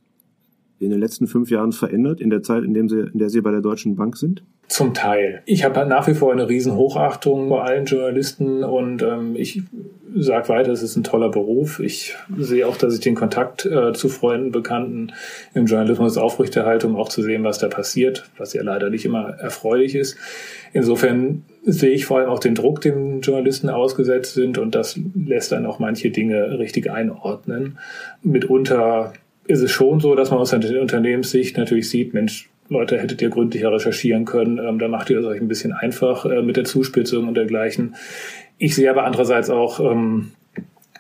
in 0.80 0.90
den 0.90 1.00
letzten 1.00 1.26
fünf 1.26 1.50
Jahren 1.50 1.72
verändert, 1.72 2.20
in 2.20 2.30
der 2.30 2.42
Zeit, 2.42 2.64
in, 2.64 2.72
dem 2.72 2.88
Sie, 2.88 3.00
in 3.00 3.18
der 3.18 3.28
Sie 3.28 3.40
bei 3.42 3.50
der 3.50 3.60
Deutschen 3.60 3.96
Bank 3.96 4.16
sind? 4.16 4.42
Zum 4.66 4.94
Teil. 4.94 5.42
Ich 5.46 5.64
habe 5.64 5.84
nach 5.84 6.06
wie 6.06 6.14
vor 6.14 6.32
eine 6.32 6.48
riesen 6.48 6.76
Hochachtung 6.76 7.48
vor 7.48 7.64
allen 7.64 7.86
Journalisten 7.86 8.64
und 8.64 9.02
ähm, 9.02 9.34
ich 9.36 9.62
sage 10.14 10.48
weiter, 10.48 10.70
es 10.70 10.82
ist 10.82 10.96
ein 10.96 11.04
toller 11.04 11.28
Beruf. 11.28 11.80
Ich 11.80 12.16
sehe 12.38 12.66
auch, 12.66 12.76
dass 12.76 12.94
ich 12.94 13.00
den 13.00 13.14
Kontakt 13.14 13.66
äh, 13.66 13.92
zu 13.92 14.08
Freunden, 14.08 14.52
Bekannten 14.52 15.12
im 15.54 15.66
Journalismus 15.66 16.16
aufrechterhalte, 16.16 16.86
um 16.86 16.96
auch 16.96 17.08
zu 17.08 17.22
sehen, 17.22 17.44
was 17.44 17.58
da 17.58 17.68
passiert, 17.68 18.30
was 18.38 18.52
ja 18.52 18.62
leider 18.62 18.90
nicht 18.90 19.04
immer 19.04 19.30
erfreulich 19.38 19.94
ist. 19.94 20.16
Insofern 20.72 21.44
sehe 21.64 21.90
ich 21.90 22.06
vor 22.06 22.18
allem 22.18 22.30
auch 22.30 22.38
den 22.38 22.54
Druck, 22.54 22.80
dem 22.80 23.20
Journalisten 23.20 23.68
ausgesetzt 23.68 24.34
sind 24.34 24.56
und 24.56 24.74
das 24.74 24.98
lässt 25.14 25.52
dann 25.52 25.66
auch 25.66 25.78
manche 25.78 26.10
Dinge 26.10 26.58
richtig 26.58 26.90
einordnen. 26.90 27.78
Mitunter 28.22 29.12
ist 29.50 29.62
es 29.62 29.72
schon 29.72 30.00
so, 30.00 30.14
dass 30.14 30.30
man 30.30 30.38
aus 30.38 30.50
der 30.50 30.80
Unternehmenssicht 30.80 31.58
natürlich 31.58 31.90
sieht, 31.90 32.14
Mensch, 32.14 32.48
Leute, 32.68 32.98
hättet 33.00 33.20
ihr 33.20 33.30
gründlicher 33.30 33.72
recherchieren 33.72 34.24
können, 34.24 34.58
ähm, 34.58 34.78
da 34.78 34.86
macht 34.86 35.10
ihr 35.10 35.18
es 35.18 35.26
euch 35.26 35.40
ein 35.40 35.48
bisschen 35.48 35.72
einfach 35.72 36.24
äh, 36.24 36.40
mit 36.40 36.56
der 36.56 36.64
Zuspitzung 36.64 37.26
und 37.26 37.34
dergleichen. 37.34 37.96
Ich 38.58 38.76
sehe 38.76 38.88
aber 38.88 39.04
andererseits 39.04 39.50
auch, 39.50 39.80
ähm, 39.80 40.30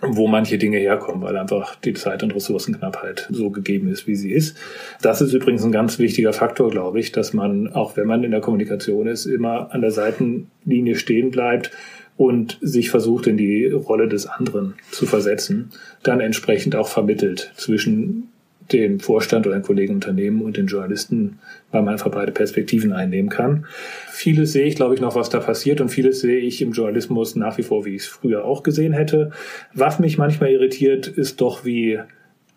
wo 0.02 0.26
manche 0.26 0.58
Dinge 0.58 0.78
herkommen, 0.78 1.22
weil 1.22 1.36
einfach 1.36 1.76
die 1.76 1.92
Zeit- 1.92 2.24
und 2.24 2.34
Ressourcenknappheit 2.34 3.28
so 3.30 3.50
gegeben 3.50 3.88
ist, 3.88 4.08
wie 4.08 4.16
sie 4.16 4.32
ist. 4.32 4.56
Das 5.00 5.20
ist 5.20 5.32
übrigens 5.32 5.62
ein 5.62 5.72
ganz 5.72 6.00
wichtiger 6.00 6.32
Faktor, 6.32 6.70
glaube 6.70 6.98
ich, 6.98 7.12
dass 7.12 7.32
man, 7.32 7.68
auch 7.72 7.96
wenn 7.96 8.06
man 8.06 8.24
in 8.24 8.32
der 8.32 8.40
Kommunikation 8.40 9.06
ist, 9.06 9.26
immer 9.26 9.72
an 9.72 9.82
der 9.82 9.92
Seitenlinie 9.92 10.96
stehen 10.96 11.30
bleibt 11.30 11.70
und 12.16 12.58
sich 12.60 12.90
versucht, 12.90 13.28
in 13.28 13.36
die 13.36 13.66
Rolle 13.66 14.08
des 14.08 14.26
anderen 14.26 14.74
zu 14.90 15.06
versetzen, 15.06 15.70
dann 16.02 16.20
entsprechend 16.20 16.74
auch 16.74 16.88
vermittelt 16.88 17.52
zwischen 17.56 18.30
dem 18.72 19.00
Vorstand 19.00 19.46
oder 19.46 19.56
den 19.56 19.64
Kollegen 19.64 19.94
Unternehmen 19.94 20.42
und 20.42 20.56
den 20.56 20.66
Journalisten, 20.66 21.38
weil 21.70 21.82
man 21.82 21.92
einfach 21.92 22.10
beide 22.10 22.32
Perspektiven 22.32 22.92
einnehmen 22.92 23.30
kann. 23.30 23.66
Vieles 24.10 24.52
sehe 24.52 24.66
ich, 24.66 24.76
glaube 24.76 24.94
ich, 24.94 25.00
noch, 25.00 25.14
was 25.14 25.28
da 25.28 25.40
passiert 25.40 25.80
und 25.80 25.88
vieles 25.88 26.20
sehe 26.20 26.38
ich 26.38 26.62
im 26.62 26.72
Journalismus 26.72 27.36
nach 27.36 27.58
wie 27.58 27.62
vor, 27.62 27.84
wie 27.84 27.94
ich 27.94 28.02
es 28.02 28.08
früher 28.08 28.44
auch 28.44 28.62
gesehen 28.62 28.92
hätte. 28.92 29.30
Was 29.74 29.98
mich 29.98 30.18
manchmal 30.18 30.50
irritiert, 30.50 31.06
ist 31.06 31.40
doch, 31.40 31.64
wie 31.64 32.00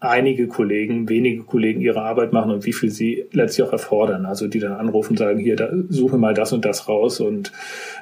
einige 0.04 0.47
Kollegen, 0.47 1.08
wenige 1.08 1.43
Kollegen 1.43 1.80
ihre 1.80 2.02
Arbeit 2.02 2.34
machen 2.34 2.52
und 2.52 2.65
wie 2.65 2.73
viel 2.73 2.89
sie 2.89 3.26
letztlich 3.32 3.65
auch 3.65 3.71
erfordern. 3.71 4.26
Also 4.26 4.47
die 4.47 4.60
dann 4.60 4.73
anrufen 4.73 5.12
und 5.13 5.17
sagen, 5.17 5.39
hier, 5.39 5.56
da, 5.56 5.69
suche 5.88 6.17
mal 6.17 6.34
das 6.34 6.52
und 6.52 6.65
das 6.65 6.89
raus 6.89 7.21
und 7.21 7.54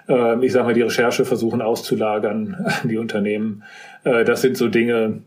äh, 0.10 0.44
ich 0.44 0.52
sage 0.52 0.66
mal, 0.66 0.74
die 0.74 0.82
Recherche 0.82 1.26
versuchen 1.26 1.62
auszulagern 1.62 2.56
an 2.82 2.90
die 2.90 2.98
Unternehmen. 2.98 3.64
Äh, 4.04 4.26
das 4.26 4.42
sind 4.42 4.58
so 4.58 4.68
Dinge, 4.68 5.22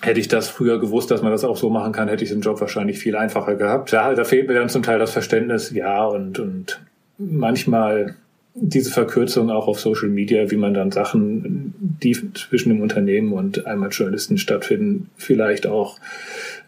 Hätte 0.00 0.20
ich 0.20 0.28
das 0.28 0.48
früher 0.48 0.80
gewusst, 0.80 1.10
dass 1.10 1.22
man 1.22 1.32
das 1.32 1.44
auch 1.44 1.56
so 1.56 1.70
machen 1.70 1.92
kann, 1.92 2.08
hätte 2.08 2.24
ich 2.24 2.30
den 2.30 2.40
Job 2.40 2.60
wahrscheinlich 2.60 2.98
viel 2.98 3.14
einfacher 3.14 3.54
gehabt. 3.56 3.92
Ja, 3.92 4.14
da 4.14 4.24
fehlt 4.24 4.48
mir 4.48 4.54
dann 4.54 4.68
zum 4.68 4.82
Teil 4.82 4.98
das 4.98 5.12
Verständnis, 5.12 5.70
ja, 5.70 6.04
und, 6.04 6.38
und 6.38 6.80
manchmal 7.18 8.16
diese 8.54 8.90
Verkürzung 8.90 9.50
auch 9.50 9.66
auf 9.66 9.80
Social 9.80 10.08
Media, 10.08 10.50
wie 10.50 10.56
man 10.56 10.74
dann 10.74 10.90
Sachen, 10.90 11.74
die 11.78 12.16
zwischen 12.34 12.68
dem 12.68 12.82
Unternehmen 12.82 13.32
und 13.32 13.66
einmal 13.66 13.88
Journalisten 13.90 14.36
stattfinden, 14.36 15.08
vielleicht 15.16 15.66
auch 15.66 15.98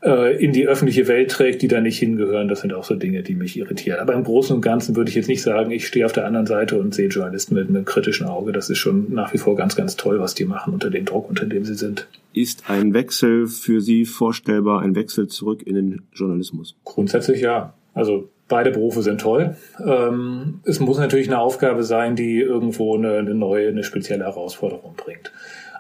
äh, 0.03 0.43
in 0.43 0.53
die 0.53 0.67
öffentliche 0.67 1.09
Welt 1.09 1.31
trägt, 1.31 1.61
die 1.61 1.69
da 1.69 1.83
nicht 1.83 1.99
hingehören. 1.99 2.49
Das 2.49 2.61
sind 2.61 2.73
auch 2.73 2.85
so 2.85 2.95
Dinge, 2.95 3.23
die 3.23 3.35
mich 3.35 3.59
irritieren. 3.59 4.01
Aber 4.01 4.15
im 4.15 4.25
Großen 4.25 4.57
und 4.57 4.63
Ganzen 4.63 4.97
würde 4.97 5.11
ich 5.11 5.15
jetzt 5.15 5.29
nicht 5.29 5.43
sagen, 5.43 5.71
ich 5.71 5.87
stehe 5.87 6.07
auf 6.07 6.13
der 6.13 6.27
anderen 6.27 6.47
Seite 6.47 6.79
und 6.79 6.95
sehe 6.95 7.09
Journalisten 7.09 7.55
mit 7.55 7.69
einem 7.69 7.85
kritischen 7.85 8.27
Auge. 8.27 8.53
Das 8.53 8.71
ist 8.71 8.79
schon 8.79 9.13
nach 9.13 9.35
wie 9.35 9.39
vor 9.39 9.55
ganz, 9.55 9.77
ganz 9.77 9.97
toll, 9.97 10.21
was 10.21 10.35
die 10.35 10.47
machen 10.47 10.73
unter 10.73 10.89
dem 10.89 11.05
Druck, 11.05 11.29
unter 11.29 11.45
dem 11.45 11.67
sie 11.67 11.75
sind. 11.75 12.07
Ist 12.33 12.69
ein 12.69 12.95
Wechsel 12.95 13.47
für 13.47 13.81
Sie 13.81 14.07
vorstellbar, 14.07 14.81
ein 14.81 14.97
Wechsel 14.97 15.29
zurück 15.29 15.63
in 15.65 15.75
den 15.75 16.03
Journalismus? 16.15 16.77
Grundsätzlich 16.85 17.43
ja. 17.43 17.75
Also 17.93 18.31
beide 18.49 18.71
Berufe 18.71 19.03
sind 19.03 19.21
toll. 19.21 19.57
Ähm, 19.85 20.61
es 20.65 20.81
muss 20.81 20.99
natürlich 20.99 21.29
eine 21.29 21.39
Aufgabe 21.39 21.83
sein, 21.83 22.17
die 22.17 22.41
irgendwo 22.41 22.97
eine, 22.97 23.19
eine 23.19 23.35
neue, 23.35 23.69
eine 23.69 23.85
spezielle 23.85 24.25
Herausforderung 24.25 24.95
bringt. 24.97 25.33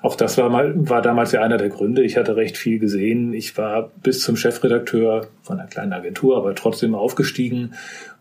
Auch 0.02 0.16
das 0.16 0.36
war 0.36 0.50
mal, 0.50 0.74
war 0.76 1.00
damals 1.00 1.32
ja 1.32 1.40
einer 1.40 1.56
der 1.56 1.70
Gründe. 1.70 2.02
Ich 2.02 2.18
hatte 2.18 2.36
recht 2.36 2.58
viel 2.58 2.78
gesehen. 2.78 3.32
Ich 3.32 3.56
war 3.56 3.90
bis 4.02 4.20
zum 4.20 4.36
Chefredakteur 4.36 5.28
von 5.42 5.58
einer 5.58 5.66
kleinen 5.66 5.94
Agentur, 5.94 6.36
aber 6.36 6.54
trotzdem 6.54 6.94
aufgestiegen. 6.94 7.72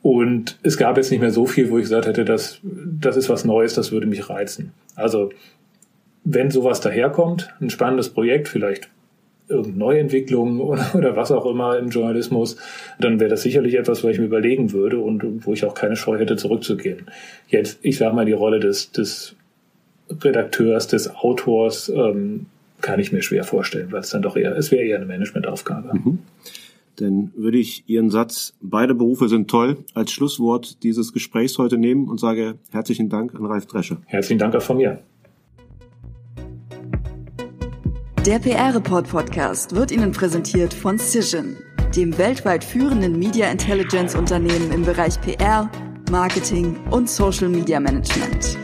Und 0.01 0.58
es 0.63 0.77
gab 0.77 0.95
jetzt 0.95 1.12
nicht 1.12 1.19
mehr 1.19 1.32
so 1.32 1.45
viel, 1.45 1.69
wo 1.69 1.77
ich 1.77 1.84
gesagt 1.84 2.08
hätte, 2.08 2.23
das, 2.23 2.62
das 2.63 3.17
ist 3.17 3.29
was 3.29 3.43
Neues, 3.43 3.73
das 3.73 3.91
würde 3.91 4.08
mich 4.08 4.29
reizen. 4.29 4.71
Also, 4.95 5.32
wenn 6.23 6.51
sowas 6.51 6.79
daherkommt, 6.79 7.53
ein 7.60 7.69
spannendes 7.69 8.10
Projekt, 8.10 8.47
vielleicht 8.47 8.89
irgendeine 9.47 9.77
Neuentwicklung 9.77 10.60
oder, 10.93 11.15
was 11.15 11.32
auch 11.32 11.45
immer 11.45 11.77
im 11.77 11.89
Journalismus, 11.89 12.58
dann 12.99 13.19
wäre 13.19 13.29
das 13.29 13.41
sicherlich 13.41 13.75
etwas, 13.75 14.03
was 14.03 14.12
ich 14.12 14.19
mir 14.19 14.25
überlegen 14.25 14.71
würde 14.71 14.99
und 14.99 15.45
wo 15.45 15.53
ich 15.53 15.65
auch 15.65 15.73
keine 15.73 15.95
Scheu 15.95 16.17
hätte, 16.17 16.36
zurückzugehen. 16.36 17.08
Jetzt, 17.47 17.79
ich 17.82 17.97
sage 17.97 18.15
mal, 18.15 18.25
die 18.25 18.34
Rolle 18.34 18.60
des, 18.60 18.91
des 18.91 19.36
Redakteurs, 20.10 20.88
des 20.88 21.15
Autors 21.15 21.89
ähm, 21.89 22.47
kann 22.82 22.99
ich 22.99 23.12
mir 23.12 23.21
schwer 23.21 23.43
vorstellen, 23.43 23.91
weil 23.91 24.01
es 24.01 24.10
dann 24.10 24.21
doch 24.21 24.36
eher, 24.36 24.56
es 24.58 24.71
wäre 24.71 24.84
eher 24.84 24.97
eine 24.97 25.06
Managementaufgabe. 25.06 25.93
Mhm. 25.93 26.19
Dann 26.97 27.32
würde 27.36 27.58
ich 27.58 27.84
Ihren 27.88 28.12
Satz, 28.12 28.53
beide 28.62 28.93
Berufe 28.93 29.27
sind 29.27 29.49
toll, 29.49 29.77
als 29.95 30.12
Schlusswort 30.12 30.84
dieses 30.84 31.12
Gesprächs 31.12 31.58
heute 31.58 31.77
nehmen 31.77 32.08
und 32.08 32.19
sage 32.19 32.56
herzlichen 32.71 33.10
Dank 33.10 33.34
an 33.34 33.45
Ralf 33.45 33.65
Drescher. 33.65 33.97
Herzlichen 34.06 34.38
Dank 34.38 34.56
auch 34.56 34.62
von 34.62 34.77
mir. 34.77 34.99
Der 38.26 38.40
PR-Report 38.40 39.10
Podcast 39.10 39.76
wird 39.76 39.92
Ihnen 39.92 40.14
präsentiert 40.14 40.74
von 40.74 40.98
Cision, 40.98 41.58
dem 41.94 42.18
weltweit 42.18 42.64
führenden 42.64 43.20
Media 43.20 43.52
Intelligence 43.52 44.16
Unternehmen 44.16 44.72
im 44.72 44.86
Bereich 44.86 45.20
PR, 45.20 45.70
Marketing 46.10 46.80
und 46.90 47.10
Social 47.10 47.50
Media 47.50 47.82
Management. 47.82 48.58